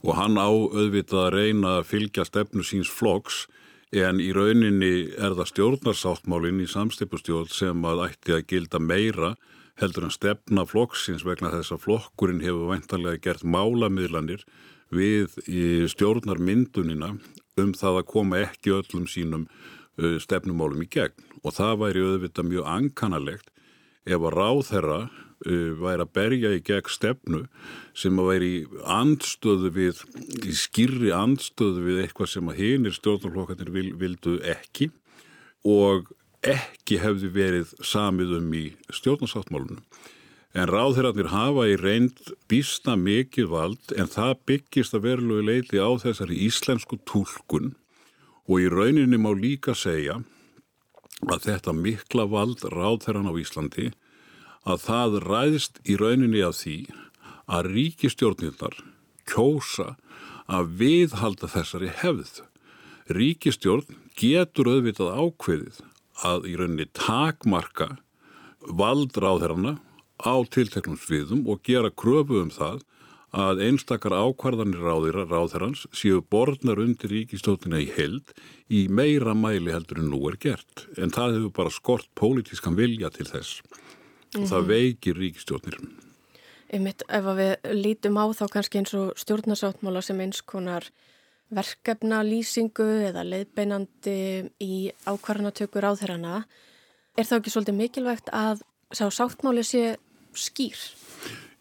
og 0.03 0.15
hann 0.19 0.35
á 0.35 0.51
auðvitað 0.51 1.27
að 1.27 1.33
reyna 1.37 1.77
að 1.79 1.89
fylgja 1.93 2.25
stefnu 2.27 2.65
síns 2.67 2.91
flokks 2.91 3.45
en 3.93 4.21
í 4.21 4.31
rauninni 4.33 5.13
er 5.13 5.35
það 5.37 5.49
stjórnarsáttmálinn 5.51 6.63
í 6.63 6.69
samstipustjórn 6.69 7.51
sem 7.53 7.83
að 7.85 8.05
ætti 8.07 8.33
að 8.33 8.45
gilda 8.49 8.81
meira 8.81 9.33
heldur 9.81 10.07
en 10.07 10.13
stefna 10.13 10.65
flokksins 10.69 11.25
vegna 11.25 11.51
þess 11.53 11.75
að 11.75 11.83
flokkurinn 11.85 12.41
hefur 12.41 12.71
væntalega 12.71 13.21
gert 13.21 13.45
málamiðlanir 13.45 14.45
við 14.93 15.37
stjórnarmyndunina 15.93 17.15
um 17.61 17.73
það 17.77 17.99
að 18.01 18.09
koma 18.09 18.41
ekki 18.43 18.73
öllum 18.79 19.05
sínum 19.09 19.47
stefnumálum 19.97 20.81
í 20.81 20.89
gegn. 20.89 21.13
Og 21.45 21.53
það 21.53 21.79
væri 21.83 22.05
auðvitað 22.05 22.49
mjög 22.49 22.69
ankanalegt 22.69 23.51
ef 24.09 24.17
að 24.17 24.33
ráð 24.33 24.63
þeirra 24.71 24.99
Uh, 25.07 25.32
væri 25.43 26.05
að 26.05 26.11
berja 26.15 26.51
í 26.55 26.61
gegn 26.65 26.91
stefnu 26.91 27.43
sem 27.97 28.19
að 28.19 28.29
væri 28.31 28.51
andstöðu 28.89 29.71
við, 29.75 30.01
í 30.47 30.55
skýrri 30.55 31.13
andstöðu 31.15 31.85
við 31.87 32.01
eitthvað 32.03 32.33
sem 32.33 32.49
að 32.49 32.59
hinnir 32.61 32.97
stjórnarflokkarnir 32.97 33.71
vil, 33.73 33.89
vildu 33.99 34.39
ekki 34.47 34.89
og 35.67 36.11
ekki 36.43 36.99
hefði 36.99 37.29
verið 37.35 37.71
samið 37.83 38.35
um 38.39 38.49
í 38.55 38.65
stjórnarsáttmálunum. 38.91 39.83
En 40.53 40.69
ráðherrarnir 40.69 41.31
hafa 41.33 41.65
í 41.71 41.77
reynd 41.79 42.19
býsta 42.51 42.93
mikið 42.99 43.47
vald 43.49 43.93
en 43.97 44.11
það 44.11 44.35
byggist 44.49 44.93
að 44.93 45.07
verulegu 45.07 45.47
leiti 45.47 45.81
á 45.81 45.89
þessari 45.97 46.37
íslensku 46.45 46.99
tólkun 47.09 47.73
og 48.45 48.59
í 48.59 48.69
rauninni 48.69 49.17
má 49.17 49.31
líka 49.33 49.73
segja 49.73 50.19
að 51.23 51.47
þetta 51.47 51.73
mikla 51.73 52.27
vald 52.29 52.63
ráðherran 52.69 53.31
á 53.31 53.33
Íslandi 53.39 53.91
að 54.63 54.85
það 54.87 55.17
ræðist 55.27 55.79
í 55.83 55.97
rauninni 55.99 56.43
af 56.45 56.57
því 56.61 56.77
að 57.51 57.69
ríkistjórnirnar 57.75 58.77
kjósa 59.27 59.95
að 60.47 60.71
viðhalda 60.79 61.49
þessari 61.51 61.91
hefð. 62.01 62.43
Ríkistjórn 63.11 63.99
getur 64.19 64.69
auðvitað 64.71 65.17
ákveðið 65.19 65.81
að 66.23 66.47
í 66.47 66.55
rauninni 66.59 66.87
takmarka 66.95 67.97
valdráðherrana 68.63 69.77
á 70.23 70.35
tilteknum 70.47 70.99
sviðum 70.99 71.43
og 71.51 71.63
gera 71.67 71.91
kröfu 71.91 72.39
um 72.45 72.51
það 72.53 72.83
að 73.33 73.63
einstakar 73.65 74.13
ákvarðanir 74.13 74.83
ráðira 74.85 75.23
ráðherrans 75.25 75.87
séu 75.91 76.21
borðnar 76.21 76.79
undir 76.83 77.09
ríkistjóðina 77.09 77.81
í 77.81 77.87
held 77.95 78.29
í 78.69 78.85
meira 78.93 79.33
mæli 79.33 79.73
heldur 79.73 80.03
en 80.03 80.11
nú 80.13 80.21
er 80.29 80.37
gert. 80.37 80.85
En 81.01 81.11
það 81.11 81.39
hefur 81.39 81.55
bara 81.57 81.73
skort 81.73 82.11
pólitískan 82.19 82.77
vilja 82.77 83.09
til 83.11 83.25
þess 83.31 83.63
og 84.37 84.49
það 84.49 84.61
mhm. 84.61 84.69
veikir 84.71 85.19
ríkistjórnir. 85.19 85.79
Einmitt, 86.73 87.03
ef 87.05 87.25
við 87.37 87.73
lítum 87.77 88.17
á 88.17 88.25
þá 88.33 88.45
kannski 88.49 88.79
eins 88.81 88.93
og 88.97 89.13
stjórnarsáttmála 89.21 90.01
sem 90.01 90.21
eins 90.23 90.41
konar 90.41 90.87
verkefna 91.53 92.23
lýsingu 92.25 92.87
eða 93.11 93.25
leiðbeinandi 93.27 94.17
í 94.63 94.77
ákvarðanatökur 95.05 95.85
á 95.85 95.91
þeirrana, 95.99 96.39
er 97.13 97.29
þá 97.29 97.35
ekki 97.37 97.53
svolítið 97.53 97.77
mikilvægt 97.77 98.31
að 98.33 98.63
sá 98.93 99.05
sáttmáli 99.13 99.61
sé 99.65 99.83
skýr? 100.33 100.79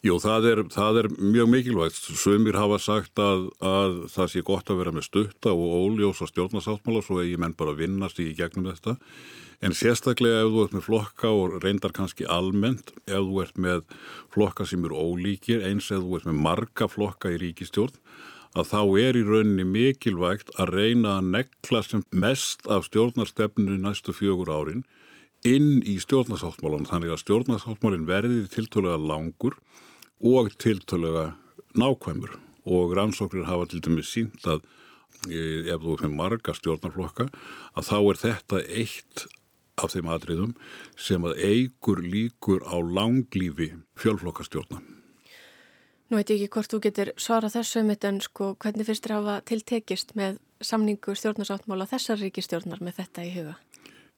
Jú, 0.02 0.16
það 0.18 0.46
er, 0.50 0.60
það 0.74 0.96
er 0.98 1.06
mjög 1.14 1.50
mikilvægt. 1.52 1.98
Sumir 2.18 2.56
hafa 2.58 2.80
sagt 2.82 3.20
að, 3.22 3.44
að 3.62 3.92
það 4.10 4.30
sé 4.32 4.40
gott 4.42 4.70
að 4.72 4.80
vera 4.80 4.92
með 4.96 5.04
stutta 5.06 5.52
og 5.54 5.76
óljósa 5.78 6.26
stjórnarsáttmála 6.26 7.04
svo 7.06 7.20
ég 7.22 7.38
menn 7.38 7.54
bara 7.54 7.76
vinnast 7.78 8.18
í 8.18 8.32
gegnum 8.34 8.66
þetta. 8.66 8.96
En 9.62 9.76
sérstaklega 9.78 10.40
ef 10.42 10.50
þú 10.50 10.64
ert 10.64 10.74
með 10.74 10.82
flokka 10.88 11.30
og 11.30 11.54
reyndar 11.62 11.94
kannski 11.94 12.26
almennt, 12.26 12.90
ef 13.06 13.22
þú 13.28 13.38
ert 13.44 13.60
með 13.62 13.84
flokka 14.34 14.66
sem 14.66 14.82
eru 14.88 14.98
ólíkir, 14.98 15.62
eins 15.68 15.92
ef 15.94 16.02
þú 16.02 16.18
ert 16.18 16.26
með 16.32 16.42
marga 16.48 16.88
flokka 16.90 17.30
í 17.30 17.38
ríkistjórn, 17.44 17.94
að 18.58 18.72
þá 18.72 18.80
er 19.04 19.20
í 19.20 19.24
rauninni 19.28 19.68
mikilvægt 19.70 20.50
að 20.58 20.74
reyna 20.80 21.20
að 21.20 21.30
nekla 21.36 21.84
sem 21.86 22.02
mest 22.10 22.66
af 22.66 22.88
stjórnarstefninu 22.90 23.78
næstu 23.86 24.10
fjögur 24.18 24.50
árin 24.50 24.82
inn 25.46 25.78
í 25.86 26.00
stjórnarsáttmálan. 26.02 26.90
Þannig 26.90 27.14
að 27.14 27.22
stjórnarsáttmálin 27.22 28.10
verði 28.10 28.48
tiltölulega 28.50 28.98
langur 28.98 29.60
og 30.22 30.52
tiltölulega 30.58 31.32
nákvæmur 31.74 32.38
og 32.64 32.94
rannsóknir 32.96 33.44
hafa 33.48 33.66
til 33.66 33.82
dæmis 33.82 34.12
sínt 34.14 34.46
að 34.46 34.62
ef 35.26 35.82
þú 35.82 35.96
með 36.02 36.14
marga 36.18 36.54
stjórnarflokka, 36.54 37.28
að 37.78 37.87
þá 37.87 37.96
er 37.98 38.20
þetta 38.22 38.61
eitt 38.66 39.26
af 39.82 39.94
þeim 39.94 40.11
atriðum 40.12 40.54
sem 40.98 41.24
að 41.26 41.38
eigur 41.42 42.02
líkur 42.02 42.62
á 42.66 42.76
langlífi 42.78 43.72
fjölflokkastjórna. 43.98 44.82
Nú 46.11 46.18
veit 46.18 46.30
ég 46.30 46.42
ekki 46.42 46.52
hvort 46.52 46.72
þú 46.72 46.80
getur 46.85 47.12
svarað 47.16 47.56
þessu 47.56 47.80
um 47.80 47.92
þetta 47.92 48.08
en 48.12 48.20
sko 48.20 48.48
hvernig 48.61 48.88
fyrst 48.88 49.06
þér 49.06 49.14
hafa 49.16 49.37
tiltekist 49.48 50.14
með 50.18 50.40
samningu 50.62 51.14
stjórnarsáttmála 51.16 51.88
þessar 51.88 52.20
ríkistjórnar 52.20 52.82
með 52.85 52.98
þetta 53.00 53.24
í 53.24 53.32
huga? 53.38 53.54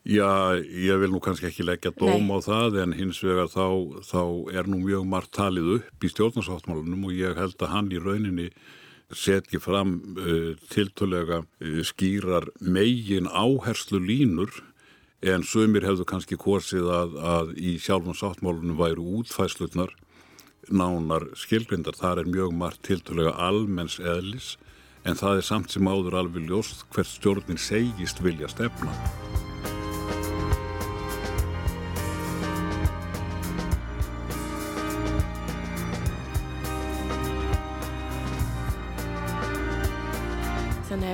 Já, 0.05 0.61
ég 0.61 0.99
vil 1.01 1.15
nú 1.15 1.19
kannski 1.25 1.49
ekki 1.49 1.65
leggja 1.65 1.95
dóm 1.97 2.27
Nei. 2.29 2.37
á 2.37 2.39
það 2.45 2.75
en 2.83 2.93
hins 2.93 3.23
vegar 3.25 3.49
þá, 3.49 3.97
þá 4.05 4.53
er 4.53 4.67
nú 4.69 4.83
mjög 4.83 5.07
margt 5.09 5.33
talið 5.33 5.71
upp 5.79 6.05
í 6.05 6.11
stjórnarsáttmálunum 6.13 7.07
og 7.09 7.15
ég 7.17 7.41
held 7.41 7.57
að 7.65 7.73
hann 7.73 7.89
í 7.89 8.03
rauninni 8.03 8.51
setji 9.17 9.61
fram 9.65 9.97
uh, 10.21 10.61
tiltölega 10.69 11.41
uh, 11.41 11.81
skýrar 11.89 12.51
megin 12.61 13.31
áherslu 13.33 14.03
línur 14.03 14.53
en 15.25 15.41
sömur 15.41 15.89
hefðu 15.89 16.05
kannski 16.05 16.37
korsið 16.37 16.91
að, 16.93 17.17
að 17.17 17.55
í 17.57 17.79
sjálfum 17.81 18.13
sáttmálunum 18.13 18.77
væru 18.77 19.09
útfæslutnar 19.23 19.97
nánar 20.69 21.31
skilgrindar. 21.33 21.97
Það 21.97 22.27
er 22.27 22.33
mjög 22.37 22.53
margt 22.61 22.85
tiltölega 22.85 23.33
almenns 23.41 23.97
eðlis 24.01 24.59
en 25.09 25.17
það 25.17 25.41
er 25.41 25.49
samt 25.49 25.73
sem 25.73 25.89
áður 25.89 26.21
alveg 26.21 26.45
ljóst 26.49 26.85
hvert 26.93 27.09
stjórnin 27.09 27.61
segist 27.61 28.21
vilja 28.25 28.53
stefna. 28.53 28.93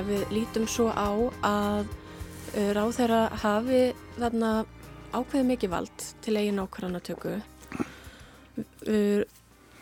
Ef 0.01 0.07
við 0.09 0.31
lítum 0.33 0.65
svo 0.69 0.89
á 0.89 1.09
að 1.45 1.85
uh, 1.85 2.69
ráð 2.73 2.95
þeirra 2.97 3.21
hafi 3.43 3.81
þarna 4.17 4.51
ákveði 5.11 5.45
mikið 5.51 5.71
vald 5.75 6.05
til 6.25 6.37
eigin 6.39 6.61
ákvarðanatöku 6.63 7.33
uh, 7.37 9.21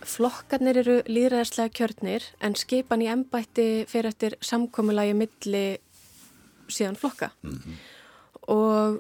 flokkarnir 0.10 0.80
eru 0.82 0.98
líðræðislega 1.08 1.76
kjörnir 1.80 2.26
en 2.44 2.58
skipan 2.60 3.04
í 3.04 3.10
ennbætti 3.12 3.68
fyrir 3.90 4.12
eftir 4.12 4.36
samkommulagi 4.44 5.16
milli 5.18 5.66
síðan 6.70 7.00
flokka 7.00 7.32
mm 7.42 7.56
-hmm. 7.56 7.78
og 8.56 9.00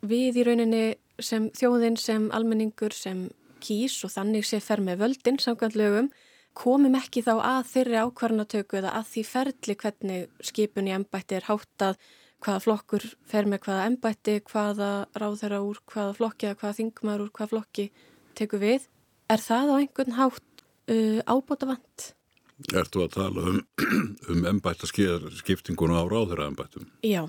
við 0.00 0.40
í 0.40 0.46
rauninni 0.46 0.84
sem 1.20 1.50
þjóðin, 1.50 1.96
sem 1.96 2.30
almenningur, 2.32 2.92
sem 2.92 3.28
kýs 3.60 4.04
og 4.04 4.12
þannig 4.12 4.44
sé 4.44 4.60
fer 4.60 4.80
með 4.80 5.00
völdin 5.04 5.38
samkvæmt 5.40 5.76
lögum 5.76 6.10
komum 6.56 6.96
ekki 6.98 7.22
þá 7.26 7.34
að 7.36 7.70
þeirri 7.72 8.00
ákvarnatöku 8.06 8.80
eða 8.80 8.94
að 8.98 9.10
því 9.12 9.24
ferli 9.30 9.76
hvernig 9.82 10.46
skipun 10.50 10.88
í 10.88 10.94
ennbætti 10.96 11.38
er 11.38 11.48
háttað 11.50 12.00
hvaða 12.44 12.62
flokkur 12.64 13.06
fer 13.28 13.48
með 13.48 13.64
hvaða 13.66 13.86
ennbætti, 13.90 14.40
hvaða 14.50 14.90
ráð 15.16 15.40
þeirra 15.42 15.62
úr 15.64 15.80
hvaða 15.92 16.18
flokki 16.18 16.50
eða 16.50 16.60
hvaða 16.60 16.78
þingmar 16.80 17.24
úr 17.24 17.32
hvaða 17.32 17.52
flokki 17.54 17.88
teku 18.36 18.60
við 18.60 18.88
Er 19.26 19.42
það 19.42 19.72
á 19.74 19.76
einhvern 19.80 20.14
hátt 20.14 20.62
uh, 20.92 21.18
ábúta 21.26 21.66
vant? 21.66 22.04
Ertu 22.72 23.02
að 23.04 23.16
tala 23.16 23.48
um, 23.50 23.58
um 24.32 24.46
ennbættaskiptinguna 24.52 25.98
á 25.98 26.04
ráðherra 26.06 26.46
ennbættum? 26.52 26.86
Já. 27.02 27.26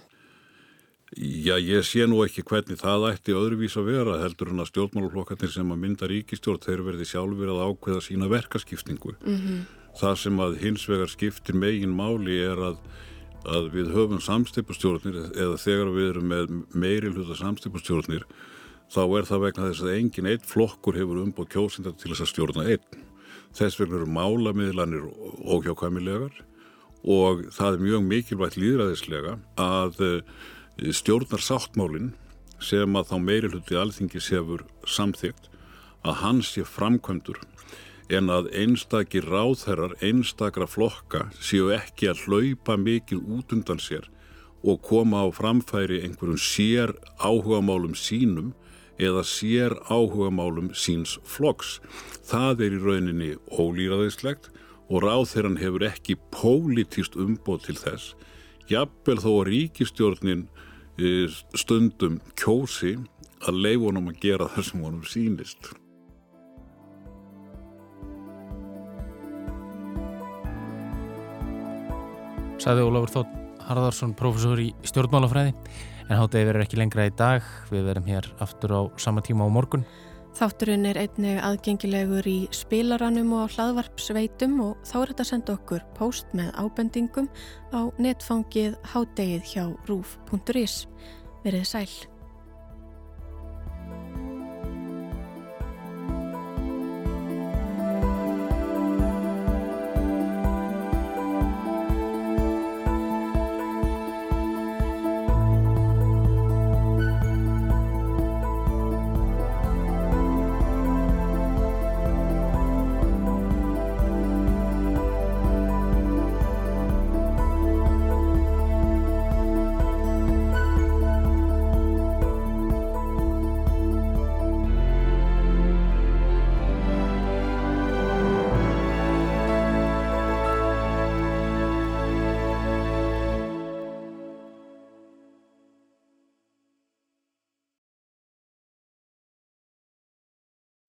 Já, 1.15 1.55
ég 1.55 1.85
sé 1.87 2.03
nú 2.03 2.19
ekki 2.25 2.43
hvernig 2.43 2.81
það 2.81 3.05
ætti 3.13 3.35
öðruvís 3.35 3.77
að 3.79 3.87
vera 3.93 4.17
heldur 4.19 4.49
en 4.51 4.59
að 4.59 4.73
stjórnmáluflokkarnir 4.73 5.51
sem 5.53 5.69
að 5.71 5.79
mynda 5.79 6.09
ríkistjórn 6.11 6.65
þeir 6.65 6.83
verði 6.83 7.05
sjálfur 7.07 7.51
að 7.53 7.61
ákveða 7.63 8.01
sína 8.03 8.27
verkaskiptingu. 8.27 9.13
Mm 9.23 9.37
-hmm. 9.37 9.61
Það 10.01 10.15
sem 10.19 10.39
að 10.39 10.57
hins 10.59 10.83
vegar 10.89 11.07
skiptir 11.07 11.55
megin 11.55 11.95
máli 11.95 12.35
er 12.43 12.59
að, 12.59 12.77
að 13.47 13.71
við 13.71 13.93
höfum 13.95 14.19
samstipustjórnir 14.19 15.31
eða 15.31 15.55
þegar 15.57 15.89
við 15.95 16.09
erum 16.09 16.27
með 16.27 16.45
meiri 16.75 17.09
hluta 17.09 17.35
samstipustjórnir 17.39 18.27
þá 18.91 19.03
er 19.17 19.23
það 19.23 19.43
vegna 19.45 19.69
þess 19.71 19.83
að 19.83 19.95
engin 19.95 20.27
eitt 20.27 20.45
flokkur 20.45 20.99
hefur 20.99 21.23
umbóð 21.23 21.47
kjósindar 21.55 21.95
til 21.95 22.11
þess 22.11 22.21
að 22.21 22.31
stjórna 22.33 22.67
einn. 22.67 22.99
Þess 23.55 23.79
vegna 23.79 23.95
eru 23.95 24.11
málamiðlanir 24.11 25.07
óhjákvæmilegar 25.47 26.35
og 27.07 27.47
það 27.55 27.73
er 27.73 27.79
mjög 27.79 28.03
mikilvægt 28.03 28.59
líðræðislega 28.59 29.39
að 29.55 30.03
stjórnar 30.77 31.41
sáttmálinn 31.41 32.11
sem 32.61 32.97
að 32.97 33.11
þá 33.11 33.17
meiri 33.21 33.51
hluti 33.53 33.77
alþingis 33.77 34.31
hefur 34.33 34.65
samþygt 34.85 35.49
að 36.05 36.19
hans 36.21 36.51
sé 36.53 36.65
framkvæmdur 36.65 37.39
en 38.13 38.29
að 38.31 38.51
einstakir 38.55 39.25
ráðherrar, 39.27 39.97
einstakra 39.99 40.67
flokka 40.69 41.27
séu 41.43 41.71
ekki 41.75 42.11
að 42.11 42.23
hlaupa 42.25 42.77
mikið 42.79 43.25
út 43.37 43.55
undan 43.55 43.81
sér 43.83 44.07
og 44.63 44.81
koma 44.85 45.25
á 45.25 45.27
framfæri 45.33 46.01
einhverjum 46.05 46.39
sér 46.39 46.93
áhugamálum 47.19 47.95
sínum 47.97 48.53
eða 48.97 49.23
sér 49.27 49.75
áhugamálum 49.89 50.71
síns 50.73 51.17
floks. 51.23 51.77
Það 52.25 52.63
er 52.65 52.77
í 52.77 52.81
rauninni 52.81 53.31
ólýraðislegt 53.53 54.49
og 54.87 55.03
ráðherran 55.03 55.59
hefur 55.61 55.85
ekki 55.89 56.17
pólitist 56.33 57.17
umbóð 57.19 57.67
til 57.67 57.77
þess. 57.77 58.15
Jafnvel 58.67 59.19
þó 59.23 59.31
að 59.35 59.47
ríkistjórnin 59.51 60.47
stundum 61.53 62.17
kjósi 62.39 62.95
að 63.45 63.59
leifunum 63.65 64.09
að 64.09 64.23
gera 64.23 64.47
það 64.55 64.65
sem 64.69 64.85
honum 64.85 65.03
sínist. 65.05 65.69
Sæði 72.57 72.87
Ólafur 72.87 73.13
Þótt 73.13 73.35
Harðarsson, 73.67 74.15
professor 74.17 74.59
í 74.63 74.71
stjórnmálafræði. 74.87 75.53
En 76.07 76.17
hátegi 76.17 76.47
verður 76.47 76.63
ekki 76.63 76.79
lengra 76.79 77.05
í 77.05 77.13
dag. 77.19 77.45
Við 77.69 77.85
verum 77.91 78.07
hér 78.09 78.29
aftur 78.43 78.73
á 78.73 78.81
sama 78.97 79.21
tíma 79.21 79.45
á 79.45 79.49
morgun 79.51 79.85
Þátturinn 80.37 80.85
er 80.85 80.99
einnig 81.01 81.39
aðgengilegur 81.41 82.27
í 82.29 82.35
spilaranum 82.53 83.31
og 83.39 83.55
hlaðvarpsveitum 83.55 84.59
og 84.61 84.83
þá 84.85 84.93
er 84.99 85.11
þetta 85.11 85.23
að 85.23 85.29
senda 85.31 85.55
okkur 85.57 85.85
post 85.97 86.35
með 86.37 86.51
ábendingum 86.61 87.29
á 87.73 87.89
netfangið 87.97 88.75
hádegið 88.91 89.49
hjá 89.49 89.63
rúf.is 89.89 90.77
Verið 91.41 91.65
sæl 91.71 91.89